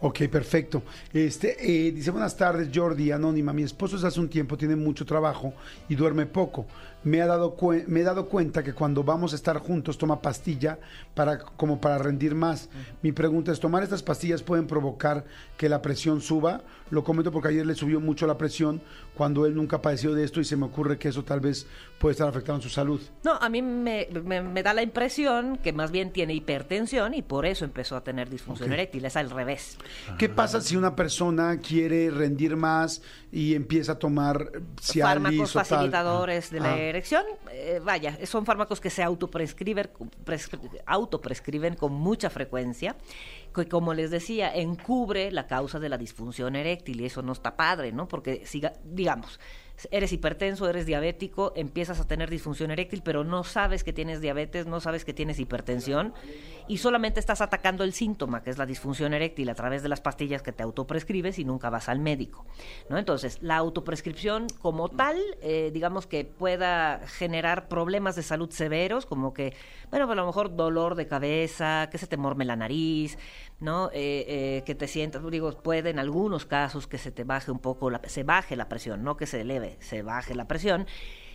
Ok, 0.00 0.22
perfecto. 0.30 0.82
Este, 1.12 1.56
eh, 1.86 1.90
dice 1.92 2.10
buenas 2.10 2.36
tardes, 2.36 2.68
Jordi, 2.72 3.10
anónima. 3.12 3.52
Mi 3.52 3.62
esposo 3.62 3.96
desde 3.96 4.08
hace 4.08 4.20
un 4.20 4.28
tiempo 4.28 4.56
tiene 4.56 4.76
mucho 4.76 5.04
trabajo 5.06 5.54
y 5.88 5.94
duerme 5.94 6.26
poco. 6.26 6.66
Me, 7.04 7.20
ha 7.20 7.26
dado 7.26 7.56
me 7.88 8.00
he 8.00 8.02
dado 8.04 8.28
cuenta 8.28 8.62
que 8.62 8.72
cuando 8.74 9.02
vamos 9.02 9.32
a 9.32 9.36
estar 9.36 9.58
juntos 9.58 9.98
toma 9.98 10.20
pastilla 10.22 10.78
para, 11.14 11.38
como 11.38 11.80
para 11.80 11.98
rendir 11.98 12.34
más. 12.34 12.68
Mi 13.02 13.12
pregunta 13.12 13.50
es, 13.52 13.60
¿tomar 13.60 13.82
estas 13.82 14.02
pastillas 14.02 14.42
pueden 14.42 14.66
provocar 14.66 15.24
que 15.56 15.68
la 15.68 15.82
presión 15.82 16.20
suba? 16.20 16.62
Lo 16.90 17.02
comento 17.04 17.32
porque 17.32 17.48
ayer 17.48 17.64
le 17.66 17.74
subió 17.74 18.00
mucho 18.00 18.26
la 18.26 18.36
presión 18.38 18.80
cuando 19.14 19.46
él 19.46 19.54
nunca 19.54 19.80
padeció 19.82 20.14
de 20.14 20.24
esto 20.24 20.40
y 20.40 20.44
se 20.44 20.56
me 20.56 20.66
ocurre 20.66 20.98
que 20.98 21.08
eso 21.08 21.24
tal 21.24 21.40
vez 21.40 21.66
puede 21.98 22.12
estar 22.12 22.28
afectando 22.28 22.60
su 22.62 22.68
salud. 22.68 23.00
No, 23.24 23.32
a 23.34 23.48
mí 23.48 23.62
me, 23.62 24.08
me- 24.24 24.42
me 24.42 24.62
da 24.62 24.72
la 24.74 24.82
impresión 24.82 25.56
que 25.58 25.72
más 25.72 25.90
bien 25.90 26.12
tiene 26.12 26.34
hipertensión 26.34 27.14
y 27.14 27.22
por 27.22 27.46
eso 27.46 27.64
empezó 27.64 27.96
a 27.96 28.04
tener 28.04 28.28
disfunción 28.28 28.72
eréctil. 28.72 29.04
Es 29.06 29.16
al 29.16 29.30
revés. 29.30 29.78
¿Qué 30.18 30.28
pasa 30.28 30.60
si 30.60 30.76
una 30.76 30.94
persona 30.94 31.58
quiere 31.58 32.10
rendir 32.10 32.56
más 32.56 33.02
y 33.32 33.54
empieza 33.54 33.92
a 33.92 33.98
tomar 33.98 34.50
Cialis 34.80 35.02
fármacos 35.22 35.52
facilitadores 35.52 36.50
de 36.50 36.60
la 36.60 36.72
Ah. 36.74 36.78
Erección, 36.92 37.24
eh, 37.50 37.80
vaya, 37.82 38.16
son 38.26 38.46
fármacos 38.46 38.80
que 38.80 38.88
se 38.90 39.02
autoprescriben, 39.02 39.90
pres- 40.24 40.48
autoprescriben 40.86 41.74
con 41.74 41.92
mucha 41.92 42.30
frecuencia, 42.30 42.96
que 43.54 43.66
como 43.68 43.92
les 43.94 44.10
decía, 44.10 44.54
encubre 44.54 45.30
la 45.32 45.46
causa 45.46 45.78
de 45.80 45.88
la 45.88 45.98
disfunción 45.98 46.54
eréctil 46.56 47.00
y 47.00 47.06
eso 47.06 47.22
no 47.22 47.32
está 47.32 47.56
padre, 47.56 47.92
¿no? 47.92 48.06
Porque, 48.08 48.46
siga, 48.46 48.72
digamos, 48.84 49.40
eres 49.90 50.12
hipertenso, 50.12 50.68
eres 50.68 50.86
diabético, 50.86 51.52
empiezas 51.56 52.00
a 52.00 52.06
tener 52.06 52.30
disfunción 52.30 52.70
eréctil, 52.70 53.02
pero 53.02 53.24
no 53.24 53.44
sabes 53.44 53.84
que 53.84 53.92
tienes 53.92 54.20
diabetes, 54.20 54.66
no 54.66 54.80
sabes 54.80 55.04
que 55.04 55.12
tienes 55.12 55.38
hipertensión 55.38 56.14
y 56.68 56.78
solamente 56.78 57.20
estás 57.20 57.40
atacando 57.40 57.84
el 57.84 57.92
síntoma, 57.92 58.42
que 58.42 58.50
es 58.50 58.58
la 58.58 58.66
disfunción 58.66 59.14
eréctil, 59.14 59.48
a 59.48 59.54
través 59.54 59.82
de 59.82 59.88
las 59.88 60.00
pastillas 60.00 60.42
que 60.42 60.52
te 60.52 60.62
autoprescribes 60.62 61.38
y 61.38 61.44
nunca 61.44 61.70
vas 61.70 61.88
al 61.88 61.98
médico. 61.98 62.46
¿no? 62.88 62.98
Entonces, 62.98 63.38
la 63.42 63.56
autoprescripción 63.56 64.46
como 64.60 64.88
tal, 64.88 65.16
eh, 65.40 65.70
digamos 65.72 66.06
que 66.06 66.24
pueda 66.24 67.00
generar 67.06 67.68
problemas 67.68 68.16
de 68.16 68.22
salud 68.22 68.50
severos, 68.50 69.06
como 69.06 69.32
que, 69.32 69.54
bueno, 69.90 70.10
a 70.10 70.14
lo 70.14 70.26
mejor 70.26 70.54
dolor 70.56 70.94
de 70.94 71.06
cabeza, 71.06 71.88
que 71.90 71.98
se 71.98 72.06
te 72.06 72.16
morme 72.16 72.44
la 72.44 72.56
nariz, 72.56 73.18
¿no? 73.60 73.90
Eh, 73.92 74.24
eh, 74.28 74.62
que 74.66 74.74
te 74.74 74.88
sientas, 74.88 75.22
digo, 75.30 75.52
puede 75.62 75.90
en 75.90 75.98
algunos 75.98 76.46
casos 76.46 76.86
que 76.86 76.98
se 76.98 77.12
te 77.12 77.24
baje 77.24 77.50
un 77.50 77.58
poco, 77.58 77.90
se 78.06 78.24
baje 78.24 78.56
la 78.56 78.68
presión, 78.68 79.04
no 79.04 79.16
que 79.16 79.26
se 79.26 79.40
eleve, 79.40 79.71
se 79.80 80.02
baje 80.02 80.34
la 80.34 80.46
presión. 80.46 80.86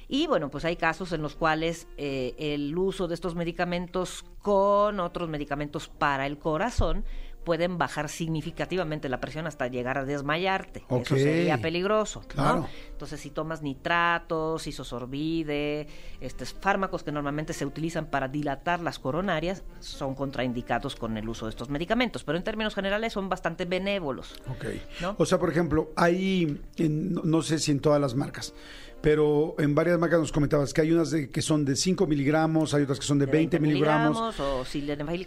Y 0.10 0.27
bueno, 0.27 0.50
pues 0.50 0.63
hay 0.63 0.77
casos 0.77 1.12
en 1.12 1.22
los 1.22 1.36
cuales 1.36 1.88
eh, 1.98 2.34
el 2.38 2.77
uso 2.77 3.08
de 3.08 3.13
estos 3.13 3.36
medicamentos 3.36 4.24
con 4.41 5.01
otros 5.01 5.27
medicamentos 5.27 5.89
para 5.89 6.25
el 6.25 6.38
corazón 6.38 7.03
pueden 7.48 7.77
bajar 7.77 8.10
significativamente 8.10 9.08
la 9.08 9.22
presión 9.22 9.48
hasta 9.48 9.68
llegar 9.70 9.98
a 9.98 10.04
desmayarte. 10.04 10.84
Eso 10.89 11.16
sería 11.16 11.58
peligroso. 11.60 12.20
¿no? 12.22 12.27
Claro. 12.27 12.68
Entonces, 12.92 13.22
si 13.22 13.30
tomas 13.30 13.62
nitratos, 13.62 14.68
isosorbide, 14.68 15.88
estos 16.20 16.54
fármacos 16.54 17.04
que 17.04 17.13
normalmente 17.13 17.54
se 17.54 17.66
utilizan 17.66 18.08
para 18.08 18.27
dilatar 18.27 18.82
las 18.82 19.00
coronarias, 19.00 19.63
son 19.80 20.13
contraindicados 20.13 20.98
con 20.98 21.16
el 21.18 21.30
uso 21.30 21.46
de 21.46 21.51
estos 21.51 21.70
medicamentos. 21.70 22.25
Pero 22.25 22.38
en 22.38 22.44
términos 22.44 22.75
generales 22.75 23.13
son 23.13 23.30
bastante 23.30 23.63
benévolos. 23.63 24.36
Ok. 24.50 24.66
¿No? 25.01 25.16
O 25.18 25.25
sea, 25.25 25.39
por 25.39 25.50
ejemplo, 25.50 25.92
hay, 25.96 26.60
en- 26.75 27.13
no- 27.13 27.22
no 27.24 27.42
sé 27.42 27.60
si 27.60 27.72
en 27.72 27.80
todas 27.80 28.01
las 28.01 28.13
marcas, 28.13 28.54
pero 29.01 29.56
en 29.60 29.75
varias 29.75 29.98
marcas 30.00 30.20
nos 30.20 30.32
comentabas 30.32 30.74
que 30.74 30.82
hay 30.82 30.92
unas 30.92 31.12
de- 31.12 31.30
que 31.30 31.42
son 31.42 31.63
de 31.66 31.75
5 31.75 32.08
miligramos, 32.08 32.74
hay 32.74 32.84
otras 32.84 33.00
que 33.00 33.06
son 33.06 33.20
de 33.20 33.25
20, 33.27 33.60
miligramos. 33.60 34.39
O 34.39 34.66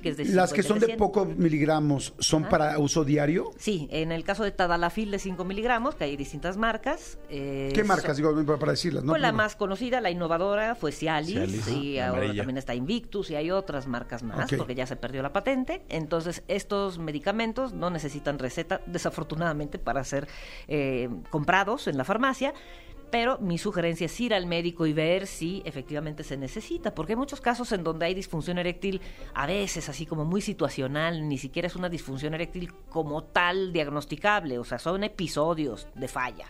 que 0.03 0.11
es 0.11 0.17
de 0.17 0.25
Las 0.27 0.53
que 0.53 0.63
50 0.63 0.69
son 0.69 0.79
de 0.81 0.87
100. 0.87 0.99
pocos 0.99 1.29
miligramos, 1.37 2.15
¿son 2.19 2.45
para 2.45 2.79
uso 2.79 3.05
diario? 3.05 3.51
Sí, 3.59 3.89
en 3.91 4.13
el 4.13 4.25
caso 4.25 4.45
de 4.45 4.51
Tadalafil 4.51 5.11
de 5.11 5.19
5 5.19 5.45
miligramos, 5.45 5.95
que 5.95 6.05
hay 6.05 6.17
distintas 6.17 6.57
marcas. 6.57 7.19
eh, 7.29 7.71
¿Qué 7.75 7.85
marcas? 7.85 8.17
son- 8.17 8.37
Digo, 8.37 8.59
para, 8.59 8.73
decirlas, 8.73 9.05
¿no? 9.05 9.13
Pues 9.13 9.23
la 9.23 9.33
más 9.33 9.57
conocida, 9.57 10.01
la 10.01 10.11
innovadora, 10.11 10.75
fue 10.75 10.93
Cialis, 10.93 11.33
Cialis, 11.35 11.69
y 11.69 11.99
ahora 11.99 12.23
amarilla. 12.23 12.43
también 12.43 12.59
está 12.59 12.75
Invictus 12.75 13.31
y 13.31 13.37
hay 13.37 13.51
otras 13.51 13.87
marcas 13.87 14.23
más, 14.23 14.51
porque 14.57 14.75
ya 14.75 14.87
se 14.87 14.97
perdió 14.97 15.23
la 15.23 15.33
patente. 15.33 15.83
Entonces, 15.89 16.43
estos 16.49 16.99
medicamentos 16.99 17.73
no 17.73 17.91
necesitan 17.91 18.39
receta, 18.39 18.81
desafortunadamente, 18.87 19.79
para 19.79 20.03
ser 20.05 20.27
eh, 20.69 21.09
comprados 21.31 21.87
en 21.89 21.97
la 21.97 22.05
farmacia. 22.05 22.53
Pero 23.11 23.39
mi 23.39 23.59
sugerencia 23.59 24.07
es 24.07 24.21
ir 24.21 24.35
al 24.35 24.47
médico 24.47 24.87
y 24.87 24.93
ver 24.93 25.27
si 25.27 25.63
efectivamente 25.65 26.23
se 26.23 26.37
necesita, 26.37 26.95
porque 26.95 27.13
hay 27.13 27.17
muchos 27.17 27.41
casos 27.41 27.73
en 27.73 27.83
donde 27.83 28.07
hay 28.07 28.15
disfunción 28.15 28.59
eréctil, 28.59 29.01
a 29.35 29.47
veces 29.47 29.89
así 29.89 30.07
como 30.07 30.25
muy 30.25 30.41
situacional, 30.41 31.29
ni 31.29 31.39
siquiera 31.39 31.67
es 31.67 31.77
una 31.77 31.89
disfunción 31.89 32.35
eréctil 32.35 32.73
como 32.89 33.25
tal 33.25 33.73
diagnosticable, 33.73 34.59
o 34.59 34.65
sea, 34.65 34.79
son 34.79 35.05
episodios 35.05 35.89
de 35.95 36.09
falla 36.09 36.47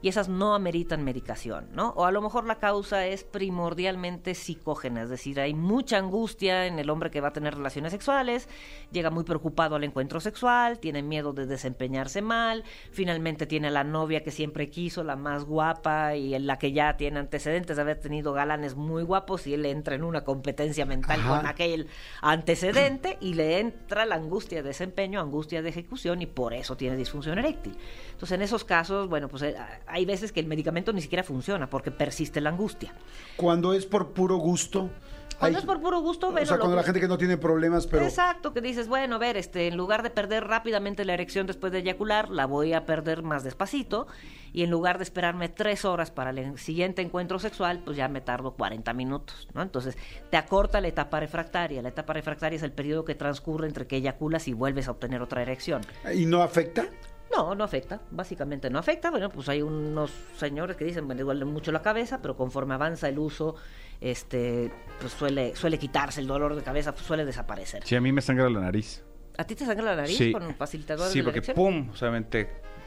y 0.00 0.08
esas 0.08 0.28
no 0.28 0.54
ameritan 0.54 1.04
medicación, 1.04 1.68
¿no? 1.72 1.90
O 1.90 2.04
a 2.04 2.12
lo 2.12 2.22
mejor 2.22 2.44
la 2.44 2.58
causa 2.58 3.06
es 3.06 3.24
primordialmente 3.24 4.34
psicógena, 4.34 5.02
es 5.02 5.10
decir, 5.10 5.40
hay 5.40 5.54
mucha 5.54 5.98
angustia 5.98 6.66
en 6.66 6.78
el 6.78 6.90
hombre 6.90 7.10
que 7.10 7.20
va 7.20 7.28
a 7.28 7.32
tener 7.32 7.54
relaciones 7.54 7.92
sexuales, 7.92 8.48
llega 8.92 9.10
muy 9.10 9.24
preocupado 9.24 9.76
al 9.76 9.84
encuentro 9.84 10.20
sexual, 10.20 10.78
tiene 10.78 11.02
miedo 11.02 11.32
de 11.32 11.46
desempeñarse 11.46 12.22
mal, 12.22 12.64
finalmente 12.92 13.46
tiene 13.46 13.68
a 13.68 13.72
la 13.72 13.84
novia 13.84 14.22
que 14.22 14.30
siempre 14.30 14.70
quiso, 14.70 15.02
la 15.02 15.16
más 15.16 15.44
guapa 15.44 16.14
y 16.14 16.34
en 16.34 16.46
la 16.46 16.58
que 16.58 16.72
ya 16.72 16.96
tiene 16.96 17.18
antecedentes 17.18 17.76
de 17.76 17.82
haber 17.82 17.98
tenido 17.98 18.32
galanes 18.32 18.76
muy 18.76 19.02
guapos 19.02 19.46
y 19.46 19.54
él 19.54 19.66
entra 19.66 19.94
en 19.94 20.04
una 20.04 20.22
competencia 20.22 20.86
mental 20.86 21.20
Ajá. 21.20 21.36
con 21.36 21.46
aquel 21.46 21.88
antecedente 22.22 23.18
y 23.20 23.34
le 23.34 23.58
entra 23.58 24.06
la 24.06 24.14
angustia 24.14 24.62
de 24.62 24.68
desempeño, 24.68 25.20
angustia 25.20 25.62
de 25.62 25.68
ejecución 25.68 26.22
y 26.22 26.26
por 26.26 26.54
eso 26.54 26.76
tiene 26.76 26.96
disfunción 26.96 27.38
eréctil. 27.38 27.76
Entonces, 28.12 28.34
en 28.34 28.42
esos 28.42 28.64
casos, 28.64 29.08
bueno, 29.08 29.28
pues 29.28 29.42
eh, 29.42 29.56
hay 29.90 30.04
veces 30.04 30.32
que 30.32 30.40
el 30.40 30.46
medicamento 30.46 30.92
ni 30.92 31.00
siquiera 31.00 31.22
funciona 31.24 31.68
porque 31.70 31.90
persiste 31.90 32.40
la 32.40 32.50
angustia. 32.50 32.94
Cuando 33.36 33.72
es 33.74 33.86
por 33.86 34.12
puro 34.12 34.36
gusto. 34.36 34.90
Cuando 35.38 35.58
hay- 35.58 35.62
es 35.62 35.66
por 35.66 35.80
puro 35.80 36.00
gusto, 36.00 36.28
O 36.28 36.32
bueno, 36.32 36.46
sea, 36.48 36.56
lo 36.56 36.62
cuando 36.62 36.76
la 36.76 36.82
gente 36.82 36.98
que 36.98 37.06
no 37.06 37.16
tiene 37.16 37.36
problemas, 37.36 37.86
pero... 37.86 38.04
Exacto, 38.04 38.52
que 38.52 38.60
dices, 38.60 38.88
bueno, 38.88 39.14
a 39.14 39.18
ver, 39.18 39.36
este, 39.36 39.68
en 39.68 39.76
lugar 39.76 40.02
de 40.02 40.10
perder 40.10 40.44
rápidamente 40.48 41.04
la 41.04 41.14
erección 41.14 41.46
después 41.46 41.70
de 41.70 41.78
eyacular, 41.78 42.28
la 42.28 42.44
voy 42.46 42.72
a 42.72 42.84
perder 42.86 43.22
más 43.22 43.44
despacito. 43.44 44.08
Y 44.52 44.64
en 44.64 44.70
lugar 44.70 44.98
de 44.98 45.04
esperarme 45.04 45.48
tres 45.48 45.84
horas 45.84 46.10
para 46.10 46.30
el 46.30 46.58
siguiente 46.58 47.02
encuentro 47.02 47.38
sexual, 47.38 47.82
pues 47.84 47.96
ya 47.96 48.08
me 48.08 48.20
tardo 48.20 48.54
40 48.54 48.92
minutos, 48.94 49.46
¿no? 49.54 49.62
Entonces, 49.62 49.96
te 50.30 50.36
acorta 50.38 50.80
la 50.80 50.88
etapa 50.88 51.20
refractaria. 51.20 51.82
La 51.82 51.90
etapa 51.90 52.14
refractaria 52.14 52.56
es 52.56 52.62
el 52.64 52.72
periodo 52.72 53.04
que 53.04 53.14
transcurre 53.14 53.68
entre 53.68 53.86
que 53.86 53.94
eyaculas 53.96 54.48
y 54.48 54.54
vuelves 54.54 54.88
a 54.88 54.92
obtener 54.92 55.22
otra 55.22 55.42
erección. 55.42 55.82
¿Y 56.12 56.26
no 56.26 56.42
afecta? 56.42 56.86
No, 57.34 57.54
no 57.54 57.64
afecta, 57.64 58.00
básicamente 58.10 58.70
no 58.70 58.78
afecta. 58.78 59.10
Bueno, 59.10 59.28
pues 59.30 59.48
hay 59.48 59.62
unos 59.62 60.10
señores 60.36 60.76
que 60.76 60.84
dicen, 60.84 61.06
bueno, 61.06 61.24
duele 61.24 61.44
mucho 61.44 61.70
la 61.72 61.82
cabeza, 61.82 62.20
pero 62.22 62.36
conforme 62.36 62.74
avanza 62.74 63.08
el 63.08 63.18
uso, 63.18 63.54
este, 64.00 64.72
pues 65.00 65.12
suele, 65.12 65.54
suele 65.54 65.78
quitarse 65.78 66.20
el 66.20 66.26
dolor 66.26 66.54
de 66.54 66.62
cabeza, 66.62 66.92
pues 66.92 67.04
suele 67.06 67.24
desaparecer. 67.24 67.84
Sí, 67.84 67.94
a 67.96 68.00
mí 68.00 68.12
me 68.12 68.22
sangra 68.22 68.48
la 68.48 68.60
nariz. 68.60 69.04
¿A 69.36 69.44
ti 69.44 69.54
te 69.54 69.64
sangra 69.66 69.84
la 69.84 69.96
nariz 69.96 70.16
Sí. 70.16 70.32
con 70.32 70.54
facilitadores 70.54 71.12
Sí, 71.12 71.18
de 71.20 71.22
la 71.22 71.26
porque 71.32 71.38
erección? 71.38 71.54
pum, 71.84 71.94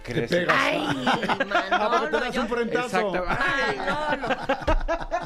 solamente 0.03 0.27
crece. 0.27 0.36
pegas. 0.38 0.58
¡Ay, 0.60 1.05
Ah, 1.05 1.17
porque 1.20 1.27
te 1.38 1.46
Manolo! 1.46 2.20
das 2.20 2.34
yo, 2.36 2.41
un 2.41 2.48
frentazo. 2.48 2.86
Exacto. 2.98 3.24
Ay, 3.27 3.77
no, 3.77 4.27
no. 4.27 4.36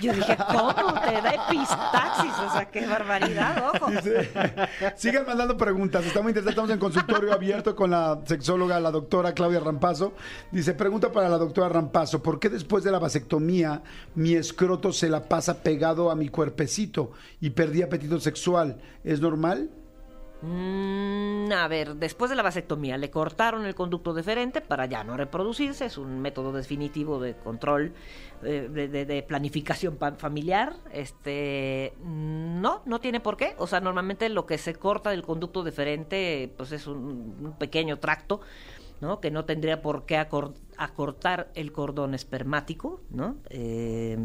Yo 0.00 0.12
dije, 0.12 0.36
¿cómo 0.48 0.74
te 0.74 1.20
da 1.22 1.34
epistaxis? 1.34 2.32
O 2.46 2.52
sea, 2.52 2.64
qué 2.70 2.86
barbaridad, 2.86 3.70
ojo. 3.74 3.90
Dice, 3.90 4.30
sigan 4.96 5.26
mandando 5.26 5.56
preguntas. 5.56 6.04
Estamos 6.04 6.30
interesados, 6.30 6.50
estamos 6.52 6.70
en 6.70 6.78
consultorio 6.78 7.32
abierto 7.32 7.76
con 7.76 7.90
la 7.90 8.20
sexóloga, 8.24 8.80
la 8.80 8.90
doctora 8.90 9.32
Claudia 9.32 9.60
Rampazo. 9.60 10.14
Dice, 10.50 10.74
pregunta 10.74 11.12
para 11.12 11.28
la 11.28 11.38
doctora 11.38 11.68
Rampazo, 11.68 12.22
¿por 12.22 12.38
qué 12.40 12.48
después 12.48 12.84
de 12.84 12.90
la 12.90 12.98
vasectomía 12.98 13.82
mi 14.14 14.34
escroto 14.34 14.92
se 14.92 15.08
la 15.08 15.28
pasa 15.28 15.62
pegado 15.62 16.10
a 16.10 16.16
mi 16.16 16.28
cuerpecito 16.30 17.12
y 17.40 17.50
perdí 17.50 17.82
apetito 17.82 18.18
sexual? 18.18 18.78
¿Es 19.04 19.20
normal? 19.20 19.70
Mm, 20.42 21.50
a 21.50 21.66
ver, 21.66 21.96
después 21.96 22.28
de 22.28 22.36
la 22.36 22.42
vasectomía 22.42 22.98
le 22.98 23.10
cortaron 23.10 23.64
el 23.64 23.74
conducto 23.74 24.12
deferente 24.12 24.60
para 24.60 24.84
ya 24.86 25.02
no 25.02 25.16
reproducirse, 25.16 25.86
es 25.86 25.96
un 25.96 26.20
método 26.20 26.52
definitivo 26.52 27.18
de 27.18 27.34
control, 27.34 27.94
eh, 28.42 28.68
de, 28.70 29.22
planificación 29.22 29.98
familiar. 30.18 30.76
Este, 30.92 31.94
no, 32.04 32.82
no 32.84 33.00
tiene 33.00 33.20
por 33.20 33.36
qué. 33.36 33.54
O 33.58 33.66
sea, 33.66 33.80
normalmente 33.80 34.28
lo 34.28 34.46
que 34.46 34.58
se 34.58 34.74
corta 34.74 35.10
del 35.10 35.22
conducto 35.22 35.62
deferente, 35.62 36.52
pues 36.56 36.72
es 36.72 36.86
un, 36.86 37.54
pequeño 37.58 37.98
tracto. 37.98 38.40
¿no? 38.98 39.20
que 39.20 39.30
no 39.30 39.44
tendría 39.44 39.82
por 39.82 40.06
qué 40.06 40.16
acor- 40.16 40.54
acortar 40.78 41.50
el 41.54 41.70
cordón 41.70 42.14
espermático, 42.14 43.02
¿no? 43.10 43.36
Eh, 43.50 44.16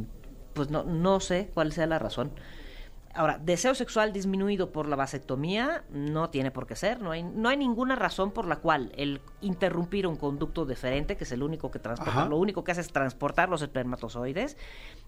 pues 0.54 0.70
no, 0.70 0.84
no 0.84 1.20
sé 1.20 1.52
cuál 1.54 1.74
sea 1.74 1.88
la 1.88 2.00
razón. 2.00 2.32
Ahora, 3.14 3.38
deseo 3.38 3.76
sexual 3.76 4.14
disminuido 4.14 4.72
por 4.72 4.88
la 4.88 4.96
vasectomía 4.96 5.84
no 5.90 6.30
tiene 6.30 6.52
por 6.52 6.66
qué 6.66 6.76
ser. 6.76 7.02
No 7.02 7.12
hay, 7.12 7.24
no 7.24 7.50
hay 7.50 7.58
ninguna 7.58 7.96
razón 7.96 8.32
por 8.32 8.48
la 8.48 8.58
cual 8.58 8.92
el 8.96 9.22
interrumpir 9.42 10.08
un 10.08 10.16
conducto 10.16 10.66
deferente, 10.66 11.18
que 11.18 11.26
es 11.26 11.32
el 11.32 11.44
único 11.44 11.72
que 11.72 11.80
transporta, 11.80 12.22
Ajá. 12.22 12.30
lo 12.30 12.38
único 12.38 12.64
que 12.64 12.72
hace 12.72 12.82
es 12.82 12.92
transportar 12.92 13.50
los 13.50 13.62
espermatozoides, 13.62 14.58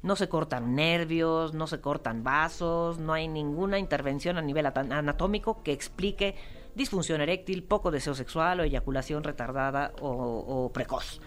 no 0.01 0.15
se 0.15 0.27
cortan 0.27 0.75
nervios, 0.75 1.53
no 1.53 1.67
se 1.67 1.79
cortan 1.79 2.23
vasos, 2.23 2.99
no 2.99 3.13
hay 3.13 3.27
ninguna 3.27 3.79
intervención 3.79 4.37
a 4.37 4.41
nivel 4.41 4.65
anatómico 4.65 5.63
que 5.63 5.71
explique 5.71 6.35
disfunción 6.75 7.21
eréctil, 7.21 7.63
poco 7.63 7.91
deseo 7.91 8.15
sexual 8.15 8.59
o 8.59 8.63
eyaculación 8.63 9.23
retardada 9.23 9.93
o, 10.01 10.09
o 10.09 10.73
precoz. 10.73 11.21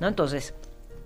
¿No? 0.00 0.08
Entonces, 0.08 0.54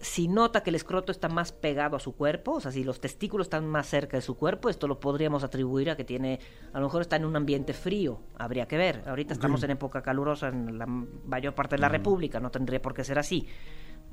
si 0.01 0.29
nota 0.29 0.63
que 0.63 0.71
el 0.71 0.77
escroto 0.77 1.13
está 1.13 1.29
más 1.29 1.53
pegado 1.53 1.97
a 1.97 2.01
su 2.01 2.15
cuerpo, 2.15 2.53
o 2.53 2.61
sea, 2.61 2.73
si 2.73 2.85
los 2.85 3.01
testículos 3.01 3.47
están 3.47 3.67
más 3.69 3.87
cerca 3.87 4.17
de 4.17 4.23
su 4.23 4.37
cuerpo, 4.37 4.69
esto 4.69 4.89
lo 4.89 4.99
podríamos 4.99 5.45
atribuir 5.45 5.91
a 5.91 5.97
que 5.97 6.05
tiene, 6.05 6.41
a 6.73 6.81
lo 6.81 6.87
mejor 6.87 7.03
está 7.03 7.17
en 7.17 7.27
un 7.27 7.37
ambiente 7.37 7.75
frío, 7.75 8.21
habría 8.39 8.67
que 8.67 8.79
ver. 8.79 9.03
Ahorita 9.07 9.35
estamos 9.35 9.63
en 9.63 9.73
época 9.73 10.03
calurosa 10.03 10.49
en 10.49 10.79
la 10.79 10.87
mayor 10.87 11.55
parte 11.55 11.77
de 11.77 11.83
la 11.83 11.89
República, 11.89 12.41
no 12.41 12.51
tendría 12.51 12.81
por 12.81 12.95
qué 12.95 13.05
ser 13.05 13.19
así. 13.19 13.47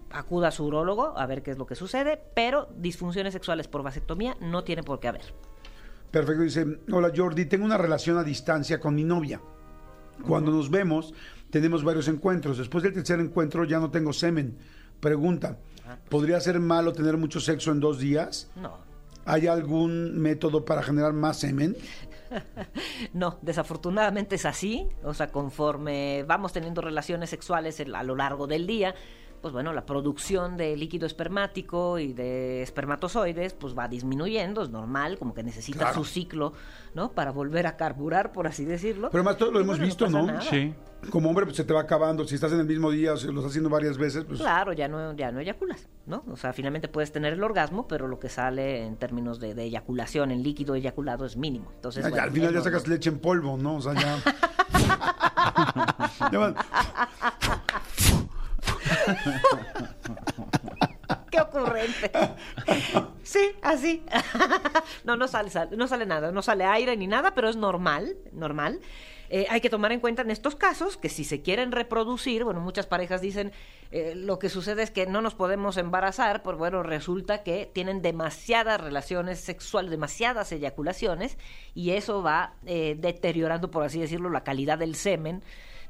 Acuda 0.10 0.50
a 0.50 0.52
su 0.52 0.66
urólogo 0.66 1.18
a 1.18 1.26
ver 1.26 1.42
qué 1.42 1.52
es 1.52 1.58
lo 1.58 1.66
que 1.66 1.76
sucede, 1.76 2.22
pero 2.34 2.70
disfunciones 2.78 3.34
sexuales 3.34 3.68
por 3.68 3.84
vasectomía 3.84 4.38
no 4.42 4.64
tiene 4.64 4.84
por 4.84 5.00
qué 5.00 5.08
haber. 5.08 5.34
Perfecto, 6.12 6.44
dice, 6.44 6.66
hola 6.92 7.12
Jordi, 7.16 7.46
tengo 7.46 7.66
una 7.66 7.78
relación 7.78 8.18
a 8.18 8.24
distancia 8.24 8.80
con 8.80 8.96
mi 8.96 9.04
novia. 9.04 9.42
Cuando 10.26 10.52
nos 10.52 10.70
vemos, 10.70 11.14
tenemos 11.50 11.84
varios 11.84 12.08
encuentros. 12.08 12.58
Después 12.58 12.84
del 12.84 12.94
tercer 12.94 13.20
encuentro 13.20 13.66
ya 13.66 13.80
no 13.80 13.92
tengo 13.92 14.14
semen. 14.14 14.58
Pregunta, 15.00 15.60
¿podría 16.10 16.40
ser 16.40 16.60
malo 16.60 16.94
tener 16.94 17.18
mucho 17.18 17.40
sexo 17.40 17.72
en 17.72 17.80
dos 17.80 18.00
días? 18.00 18.50
No, 18.56 18.78
¿Hay 19.28 19.46
algún 19.46 20.18
método 20.18 20.64
para 20.64 20.82
generar 20.82 21.14
más 21.14 21.38
semen? 21.40 21.76
No, 23.14 23.40
desafortunadamente 23.42 24.36
es 24.36 24.46
así. 24.46 24.90
O 25.02 25.14
sea, 25.14 25.32
conforme 25.32 26.26
vamos 26.28 26.52
teniendo 26.52 26.82
relaciones 26.82 27.30
sexuales 27.30 27.80
a 27.80 28.04
lo 28.04 28.18
largo 28.18 28.48
del 28.48 28.68
día, 28.68 28.96
pues 29.48 29.54
bueno, 29.54 29.72
la 29.72 29.86
producción 29.86 30.58
de 30.58 30.76
líquido 30.76 31.06
espermático 31.06 32.00
y 32.00 32.12
de 32.12 32.62
espermatozoides 32.64 33.54
pues 33.54 33.78
va 33.78 33.88
disminuyendo, 33.88 34.62
es 34.62 34.70
normal, 34.70 35.18
como 35.18 35.34
que 35.34 35.42
necesita 35.42 35.86
Claro. 35.86 35.94
su 35.94 36.04
ciclo, 36.04 36.52
¿no? 36.94 37.14
Para 37.14 37.32
volver 37.32 37.66
a 37.66 37.78
carburar, 37.78 38.34
por 38.34 38.46
así 38.46 38.66
decirlo. 38.66 39.10
Pero 39.10 39.22
además 39.22 39.38
todo 39.38 39.54
lo 39.54 39.60
Y 39.60 39.64
hemos 39.64 39.78
bueno, 39.78 39.86
visto, 39.86 40.10
¿no? 40.10 40.42
Sí. 40.42 40.74
Como 41.12 41.30
hombre, 41.30 41.46
pues 41.46 41.56
se 41.56 41.64
te 41.64 41.74
va 41.74 41.80
acabando. 41.80 42.28
Si 42.28 42.36
estás 42.36 42.52
en 42.52 42.60
el 42.60 42.66
mismo 42.66 42.92
día 42.92 43.14
o 43.14 43.18
si 43.18 43.28
lo 43.28 43.36
estás 43.36 43.52
haciendo 43.52 43.70
varias 43.70 43.98
veces, 43.98 44.26
pues... 44.26 44.42
Claro, 44.42 44.74
ya 44.74 44.90
no, 44.90 45.14
ya 45.14 45.32
no 45.32 45.40
eyaculas, 45.40 45.88
¿no? 46.08 46.26
O 46.30 46.36
sea, 46.36 46.52
finalmente 46.52 46.90
puedes 46.90 47.14
tener 47.14 47.32
el 47.32 47.42
orgasmo, 47.42 47.88
pero 47.88 48.10
lo 48.10 48.20
que 48.20 48.28
sale 48.28 48.86
en 48.86 48.98
términos 48.98 49.40
de, 49.40 49.56
de 49.56 49.64
eyaculación, 49.64 50.32
en 50.32 50.44
líquido 50.44 50.76
eyaculado, 50.76 51.24
es 51.26 51.38
mínimo. 51.38 51.72
Entonces, 51.74 52.04
ya, 52.04 52.10
ya, 52.10 52.16
bueno, 52.16 52.24
al 52.26 52.32
final 52.32 52.54
ya 52.54 52.60
sacas 52.62 52.86
leche 52.90 53.10
en 53.12 53.20
polvo, 53.20 53.56
¿no? 53.58 53.78
O 53.78 53.82
sea, 53.82 53.94
ya... 53.94 54.18
¡Qué 61.32 61.42
ocurrente! 61.42 62.12
Sí, 63.24 63.52
así. 63.62 64.04
No, 65.04 65.16
no 65.16 65.28
sale, 65.28 65.50
sal- 65.50 65.70
no 65.78 65.88
sale 65.88 66.06
nada, 66.06 66.32
no 66.32 66.42
sale 66.42 66.66
aire 66.66 66.96
ni 66.98 67.08
nada, 67.08 67.34
pero 67.34 67.50
es 67.50 67.56
normal, 67.56 68.18
normal. 68.34 68.80
Eh, 69.30 69.46
hay 69.50 69.60
que 69.62 69.70
tomar 69.70 69.92
en 69.92 70.00
cuenta 70.00 70.22
en 70.22 70.32
estos 70.32 70.56
casos 70.56 70.96
que 70.98 71.10
si 71.10 71.24
se 71.26 71.42
quieren 71.42 71.72
reproducir, 71.74 72.44
bueno, 72.46 72.62
muchas 72.62 72.88
parejas 72.88 73.20
dicen 73.22 73.52
eh, 73.92 74.14
lo 74.16 74.40
que 74.40 74.50
sucede 74.50 74.84
es 74.84 74.92
que 74.92 75.06
no 75.06 75.22
nos 75.22 75.34
podemos 75.36 75.78
embarazar, 75.78 76.44
pues 76.44 76.58
bueno, 76.58 76.82
resulta 76.84 77.44
que 77.44 77.70
tienen 77.74 78.02
demasiadas 78.02 78.80
relaciones 78.82 79.40
sexuales, 79.40 79.92
demasiadas 79.92 80.52
eyaculaciones, 80.52 81.38
y 81.74 81.92
eso 81.92 82.22
va 82.24 82.54
eh, 82.66 82.96
deteriorando, 82.98 83.70
por 83.72 83.84
así 83.84 84.00
decirlo, 84.00 84.30
la 84.30 84.44
calidad 84.44 84.78
del 84.78 84.96
semen. 84.96 85.44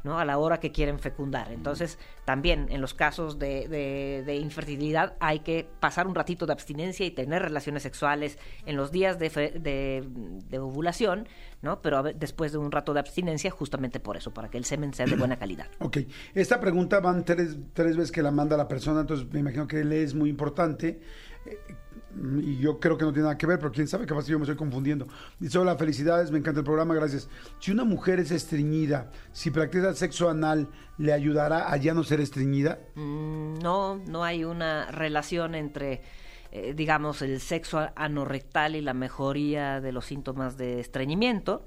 ¿No? 0.03 0.19
a 0.19 0.25
la 0.25 0.37
hora 0.37 0.59
que 0.59 0.71
quieren 0.71 0.99
fecundar. 0.99 1.51
Entonces, 1.51 1.99
también 2.25 2.67
en 2.69 2.81
los 2.81 2.93
casos 2.93 3.39
de, 3.39 3.67
de- 3.67 4.23
de 4.25 4.35
infertilidad 4.37 5.15
hay 5.19 5.39
que 5.39 5.67
pasar 5.79 6.07
un 6.07 6.15
ratito 6.15 6.45
de 6.45 6.53
abstinencia 6.53 7.05
y 7.05 7.11
tener 7.11 7.41
relaciones 7.41 7.83
sexuales 7.83 8.37
en 8.65 8.77
los 8.77 8.91
días 8.91 9.19
de, 9.19 9.29
fe- 9.29 9.51
de- 9.59 10.59
ovulación, 10.59 11.27
¿no? 11.61 11.81
pero 11.81 11.97
a 11.97 12.03
después 12.03 12.51
de 12.51 12.57
un 12.57 12.71
rato 12.71 12.93
de 12.93 12.99
abstinencia, 12.99 13.51
justamente 13.51 13.99
por 13.99 14.17
eso, 14.17 14.33
para 14.33 14.49
que 14.49 14.57
el 14.57 14.65
semen 14.65 14.93
sea 14.93 15.05
de 15.05 15.15
buena 15.15 15.35
calidad. 15.39 15.67
Ok, 15.79 15.97
esta 16.33 16.59
pregunta 16.59 16.99
van 16.99 17.25
tres, 17.25 17.57
tres 17.73 17.95
veces 17.97 18.11
que 18.11 18.21
la 18.21 18.31
manda 18.31 18.55
la 18.57 18.67
persona, 18.67 19.01
entonces 19.01 19.27
me 19.31 19.39
imagino 19.39 19.67
que 19.67 19.83
le 19.83 20.03
es 20.03 20.13
muy 20.13 20.29
importante. 20.29 20.99
Y 22.43 22.57
yo 22.57 22.79
creo 22.79 22.97
que 22.97 23.05
no 23.05 23.11
tiene 23.11 23.23
nada 23.23 23.37
que 23.37 23.45
ver, 23.45 23.59
pero 23.59 23.71
quién 23.71 23.87
sabe, 23.87 24.05
capaz 24.05 24.25
que 24.25 24.31
yo 24.31 24.39
me 24.39 24.43
estoy 24.43 24.57
confundiendo. 24.57 25.07
Dice, 25.39 25.57
hola, 25.57 25.75
felicidades, 25.75 26.31
me 26.31 26.39
encanta 26.39 26.59
el 26.59 26.65
programa, 26.65 26.95
gracias. 26.95 27.29
Si 27.59 27.71
una 27.71 27.83
mujer 27.83 28.19
es 28.19 28.31
estreñida, 28.31 29.11
si 29.31 29.51
practica 29.51 29.93
sexo 29.93 30.29
anal, 30.29 30.67
¿le 30.97 31.13
ayudará 31.13 31.71
a 31.71 31.77
ya 31.77 31.93
no 31.93 32.03
ser 32.03 32.19
estreñida? 32.21 32.79
Mm, 32.95 33.59
No, 33.59 33.95
no 34.07 34.23
hay 34.23 34.43
una 34.43 34.89
relación 34.91 35.53
entre, 35.55 36.01
eh, 36.51 36.73
digamos, 36.75 37.21
el 37.21 37.39
sexo 37.39 37.87
anorrectal 37.95 38.75
y 38.75 38.81
la 38.81 38.93
mejoría 38.93 39.79
de 39.81 39.91
los 39.91 40.05
síntomas 40.05 40.57
de 40.57 40.79
estreñimiento. 40.79 41.65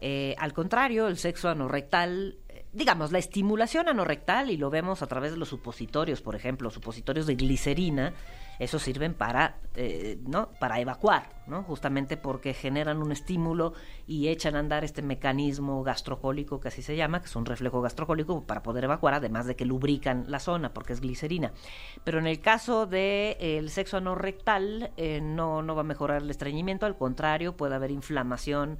Eh, 0.00 0.34
al 0.38 0.52
contrario, 0.52 1.08
el 1.08 1.16
sexo 1.16 1.48
anorrectal, 1.48 2.36
eh, 2.48 2.66
digamos, 2.72 3.10
la 3.10 3.18
estimulación 3.18 3.88
anorrectal, 3.88 4.50
y 4.50 4.56
lo 4.56 4.70
vemos 4.70 5.02
a 5.02 5.06
través 5.06 5.32
de 5.32 5.38
los 5.38 5.48
supositorios, 5.48 6.20
por 6.20 6.36
ejemplo, 6.36 6.70
supositorios 6.70 7.26
de 7.26 7.34
glicerina, 7.34 8.12
esos 8.58 8.82
sirven 8.82 9.14
para, 9.14 9.58
eh, 9.74 10.18
¿no? 10.26 10.50
para 10.58 10.80
evacuar, 10.80 11.30
¿no? 11.46 11.62
justamente 11.62 12.16
porque 12.16 12.54
generan 12.54 13.02
un 13.02 13.12
estímulo 13.12 13.72
y 14.06 14.28
echan 14.28 14.56
a 14.56 14.58
andar 14.58 14.84
este 14.84 15.02
mecanismo 15.02 15.82
gastrocólico, 15.82 16.60
que 16.60 16.68
así 16.68 16.82
se 16.82 16.96
llama, 16.96 17.20
que 17.20 17.26
es 17.26 17.36
un 17.36 17.46
reflejo 17.46 17.80
gastrocólico 17.80 18.44
para 18.44 18.62
poder 18.62 18.84
evacuar, 18.84 19.14
además 19.14 19.46
de 19.46 19.56
que 19.56 19.64
lubrican 19.64 20.24
la 20.28 20.40
zona, 20.40 20.74
porque 20.74 20.92
es 20.92 21.00
glicerina. 21.00 21.52
Pero 22.04 22.18
en 22.18 22.26
el 22.26 22.40
caso 22.40 22.86
del 22.86 23.70
sexo 23.70 23.96
anorrectal, 23.98 24.92
eh, 24.96 25.20
no, 25.20 25.62
no 25.62 25.74
va 25.74 25.82
a 25.82 25.84
mejorar 25.84 26.22
el 26.22 26.30
estreñimiento, 26.30 26.86
al 26.86 26.96
contrario, 26.96 27.56
puede 27.56 27.74
haber 27.74 27.90
inflamación 27.90 28.78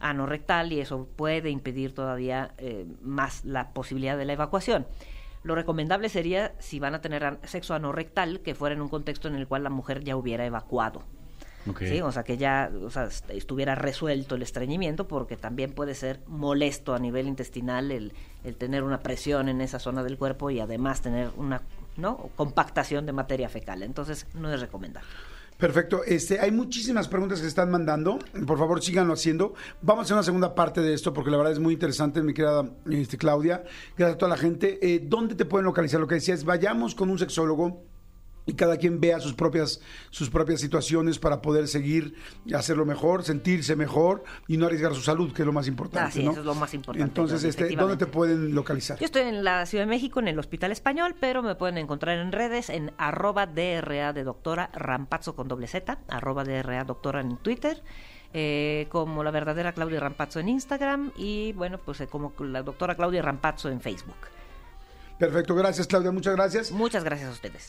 anorrectal 0.00 0.72
y 0.72 0.80
eso 0.80 1.06
puede 1.14 1.50
impedir 1.50 1.94
todavía 1.94 2.54
eh, 2.58 2.86
más 3.02 3.44
la 3.44 3.72
posibilidad 3.72 4.16
de 4.16 4.24
la 4.24 4.32
evacuación. 4.32 4.86
Lo 5.42 5.54
recomendable 5.54 6.08
sería, 6.08 6.52
si 6.58 6.78
van 6.80 6.94
a 6.94 7.00
tener 7.00 7.38
sexo 7.44 7.74
anorrectal, 7.74 8.40
que 8.40 8.54
fuera 8.54 8.74
en 8.74 8.82
un 8.82 8.88
contexto 8.88 9.28
en 9.28 9.34
el 9.36 9.46
cual 9.48 9.62
la 9.64 9.70
mujer 9.70 10.04
ya 10.04 10.16
hubiera 10.16 10.44
evacuado. 10.44 11.02
¿sí? 11.88 12.00
O 12.00 12.10
sea, 12.10 12.22
que 12.22 12.38
ya 12.38 12.70
o 12.84 12.90
sea, 12.90 13.04
est- 13.04 13.28
estuviera 13.30 13.74
resuelto 13.74 14.34
el 14.34 14.42
estreñimiento, 14.42 15.06
porque 15.08 15.36
también 15.36 15.72
puede 15.72 15.94
ser 15.94 16.20
molesto 16.26 16.94
a 16.94 16.98
nivel 16.98 17.26
intestinal 17.26 17.90
el, 17.90 18.12
el 18.44 18.56
tener 18.56 18.82
una 18.82 19.00
presión 19.00 19.48
en 19.48 19.60
esa 19.60 19.78
zona 19.78 20.02
del 20.02 20.16
cuerpo 20.16 20.50
y 20.50 20.60
además 20.60 21.02
tener 21.02 21.30
una 21.36 21.60
¿no? 21.96 22.16
compactación 22.36 23.04
de 23.04 23.12
materia 23.12 23.48
fecal. 23.50 23.82
Entonces, 23.82 24.26
no 24.34 24.50
es 24.52 24.60
recomendable. 24.60 25.08
Perfecto. 25.60 26.02
Este, 26.04 26.40
hay 26.40 26.50
muchísimas 26.50 27.06
preguntas 27.06 27.38
que 27.38 27.42
se 27.42 27.48
están 27.48 27.70
mandando. 27.70 28.18
Por 28.46 28.58
favor, 28.58 28.82
síganlo 28.82 29.12
haciendo. 29.12 29.52
Vamos 29.82 30.00
a 30.00 30.04
hacer 30.04 30.14
una 30.14 30.22
segunda 30.22 30.54
parte 30.54 30.80
de 30.80 30.94
esto 30.94 31.12
porque 31.12 31.30
la 31.30 31.36
verdad 31.36 31.52
es 31.52 31.58
muy 31.58 31.74
interesante, 31.74 32.22
mi 32.22 32.32
querida 32.32 32.64
este, 32.90 33.18
Claudia. 33.18 33.62
Gracias 33.96 34.14
a 34.14 34.18
toda 34.18 34.30
la 34.30 34.38
gente. 34.38 34.78
Eh, 34.80 35.04
¿Dónde 35.06 35.34
te 35.34 35.44
pueden 35.44 35.66
localizar? 35.66 36.00
Lo 36.00 36.06
que 36.06 36.14
decía 36.14 36.32
es, 36.32 36.44
vayamos 36.44 36.94
con 36.94 37.10
un 37.10 37.18
sexólogo 37.18 37.84
y 38.50 38.54
cada 38.54 38.76
quien 38.76 39.00
vea 39.00 39.20
sus 39.20 39.32
propias, 39.32 39.80
sus 40.10 40.28
propias 40.28 40.60
situaciones 40.60 41.18
para 41.18 41.40
poder 41.40 41.68
seguir 41.68 42.14
y 42.44 42.54
hacerlo 42.54 42.84
mejor, 42.84 43.24
sentirse 43.24 43.76
mejor 43.76 44.24
y 44.48 44.56
no 44.56 44.66
arriesgar 44.66 44.94
su 44.94 45.02
salud, 45.02 45.32
que 45.32 45.42
es 45.42 45.46
lo 45.46 45.52
más 45.52 45.68
importante. 45.68 46.18
Es, 46.18 46.24
¿no? 46.24 46.32
eso 46.32 46.40
es 46.40 46.46
lo 46.46 46.54
más 46.54 46.74
importante, 46.74 47.08
Entonces, 47.08 47.44
este, 47.44 47.74
¿dónde 47.76 47.96
te 47.96 48.06
pueden 48.06 48.54
localizar? 48.54 48.98
Yo 48.98 49.06
estoy 49.06 49.22
en 49.22 49.44
la 49.44 49.64
Ciudad 49.66 49.84
de 49.84 49.90
México, 49.90 50.20
en 50.20 50.28
el 50.28 50.38
Hospital 50.38 50.72
Español, 50.72 51.14
pero 51.18 51.42
me 51.42 51.54
pueden 51.54 51.78
encontrar 51.78 52.18
en 52.18 52.32
redes 52.32 52.68
en 52.70 52.92
arroba 52.98 53.46
DRA 53.46 54.12
de 54.12 54.24
doctora 54.24 54.70
Rampazzo 54.74 55.34
con 55.34 55.48
doble 55.48 55.66
Z, 55.66 55.98
arroba 56.08 56.44
DRA 56.44 56.84
doctora 56.84 57.20
en 57.20 57.36
Twitter, 57.36 57.82
eh, 58.32 58.86
como 58.90 59.24
la 59.24 59.30
verdadera 59.30 59.72
Claudia 59.72 60.00
Rampazzo 60.00 60.40
en 60.40 60.48
Instagram 60.48 61.12
y 61.16 61.52
bueno, 61.52 61.78
pues 61.78 62.00
eh, 62.00 62.06
como 62.06 62.32
la 62.40 62.62
doctora 62.62 62.94
Claudia 62.94 63.22
Rampazzo 63.22 63.68
en 63.68 63.80
Facebook. 63.80 64.16
Perfecto, 65.20 65.54
gracias 65.54 65.86
Claudia, 65.86 66.10
muchas 66.10 66.34
gracias. 66.34 66.72
Muchas 66.72 67.04
gracias 67.04 67.28
a 67.28 67.32
ustedes. 67.32 67.68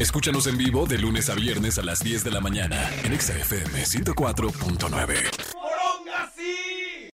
Escúchanos 0.00 0.48
en 0.48 0.58
vivo 0.58 0.84
de 0.84 0.98
lunes 0.98 1.30
a 1.30 1.34
viernes 1.34 1.78
a 1.78 1.82
las 1.82 2.00
10 2.00 2.24
de 2.24 2.32
la 2.32 2.40
mañana 2.40 2.90
en 3.04 3.18
XFM 3.18 3.84
104.9. 3.84 5.48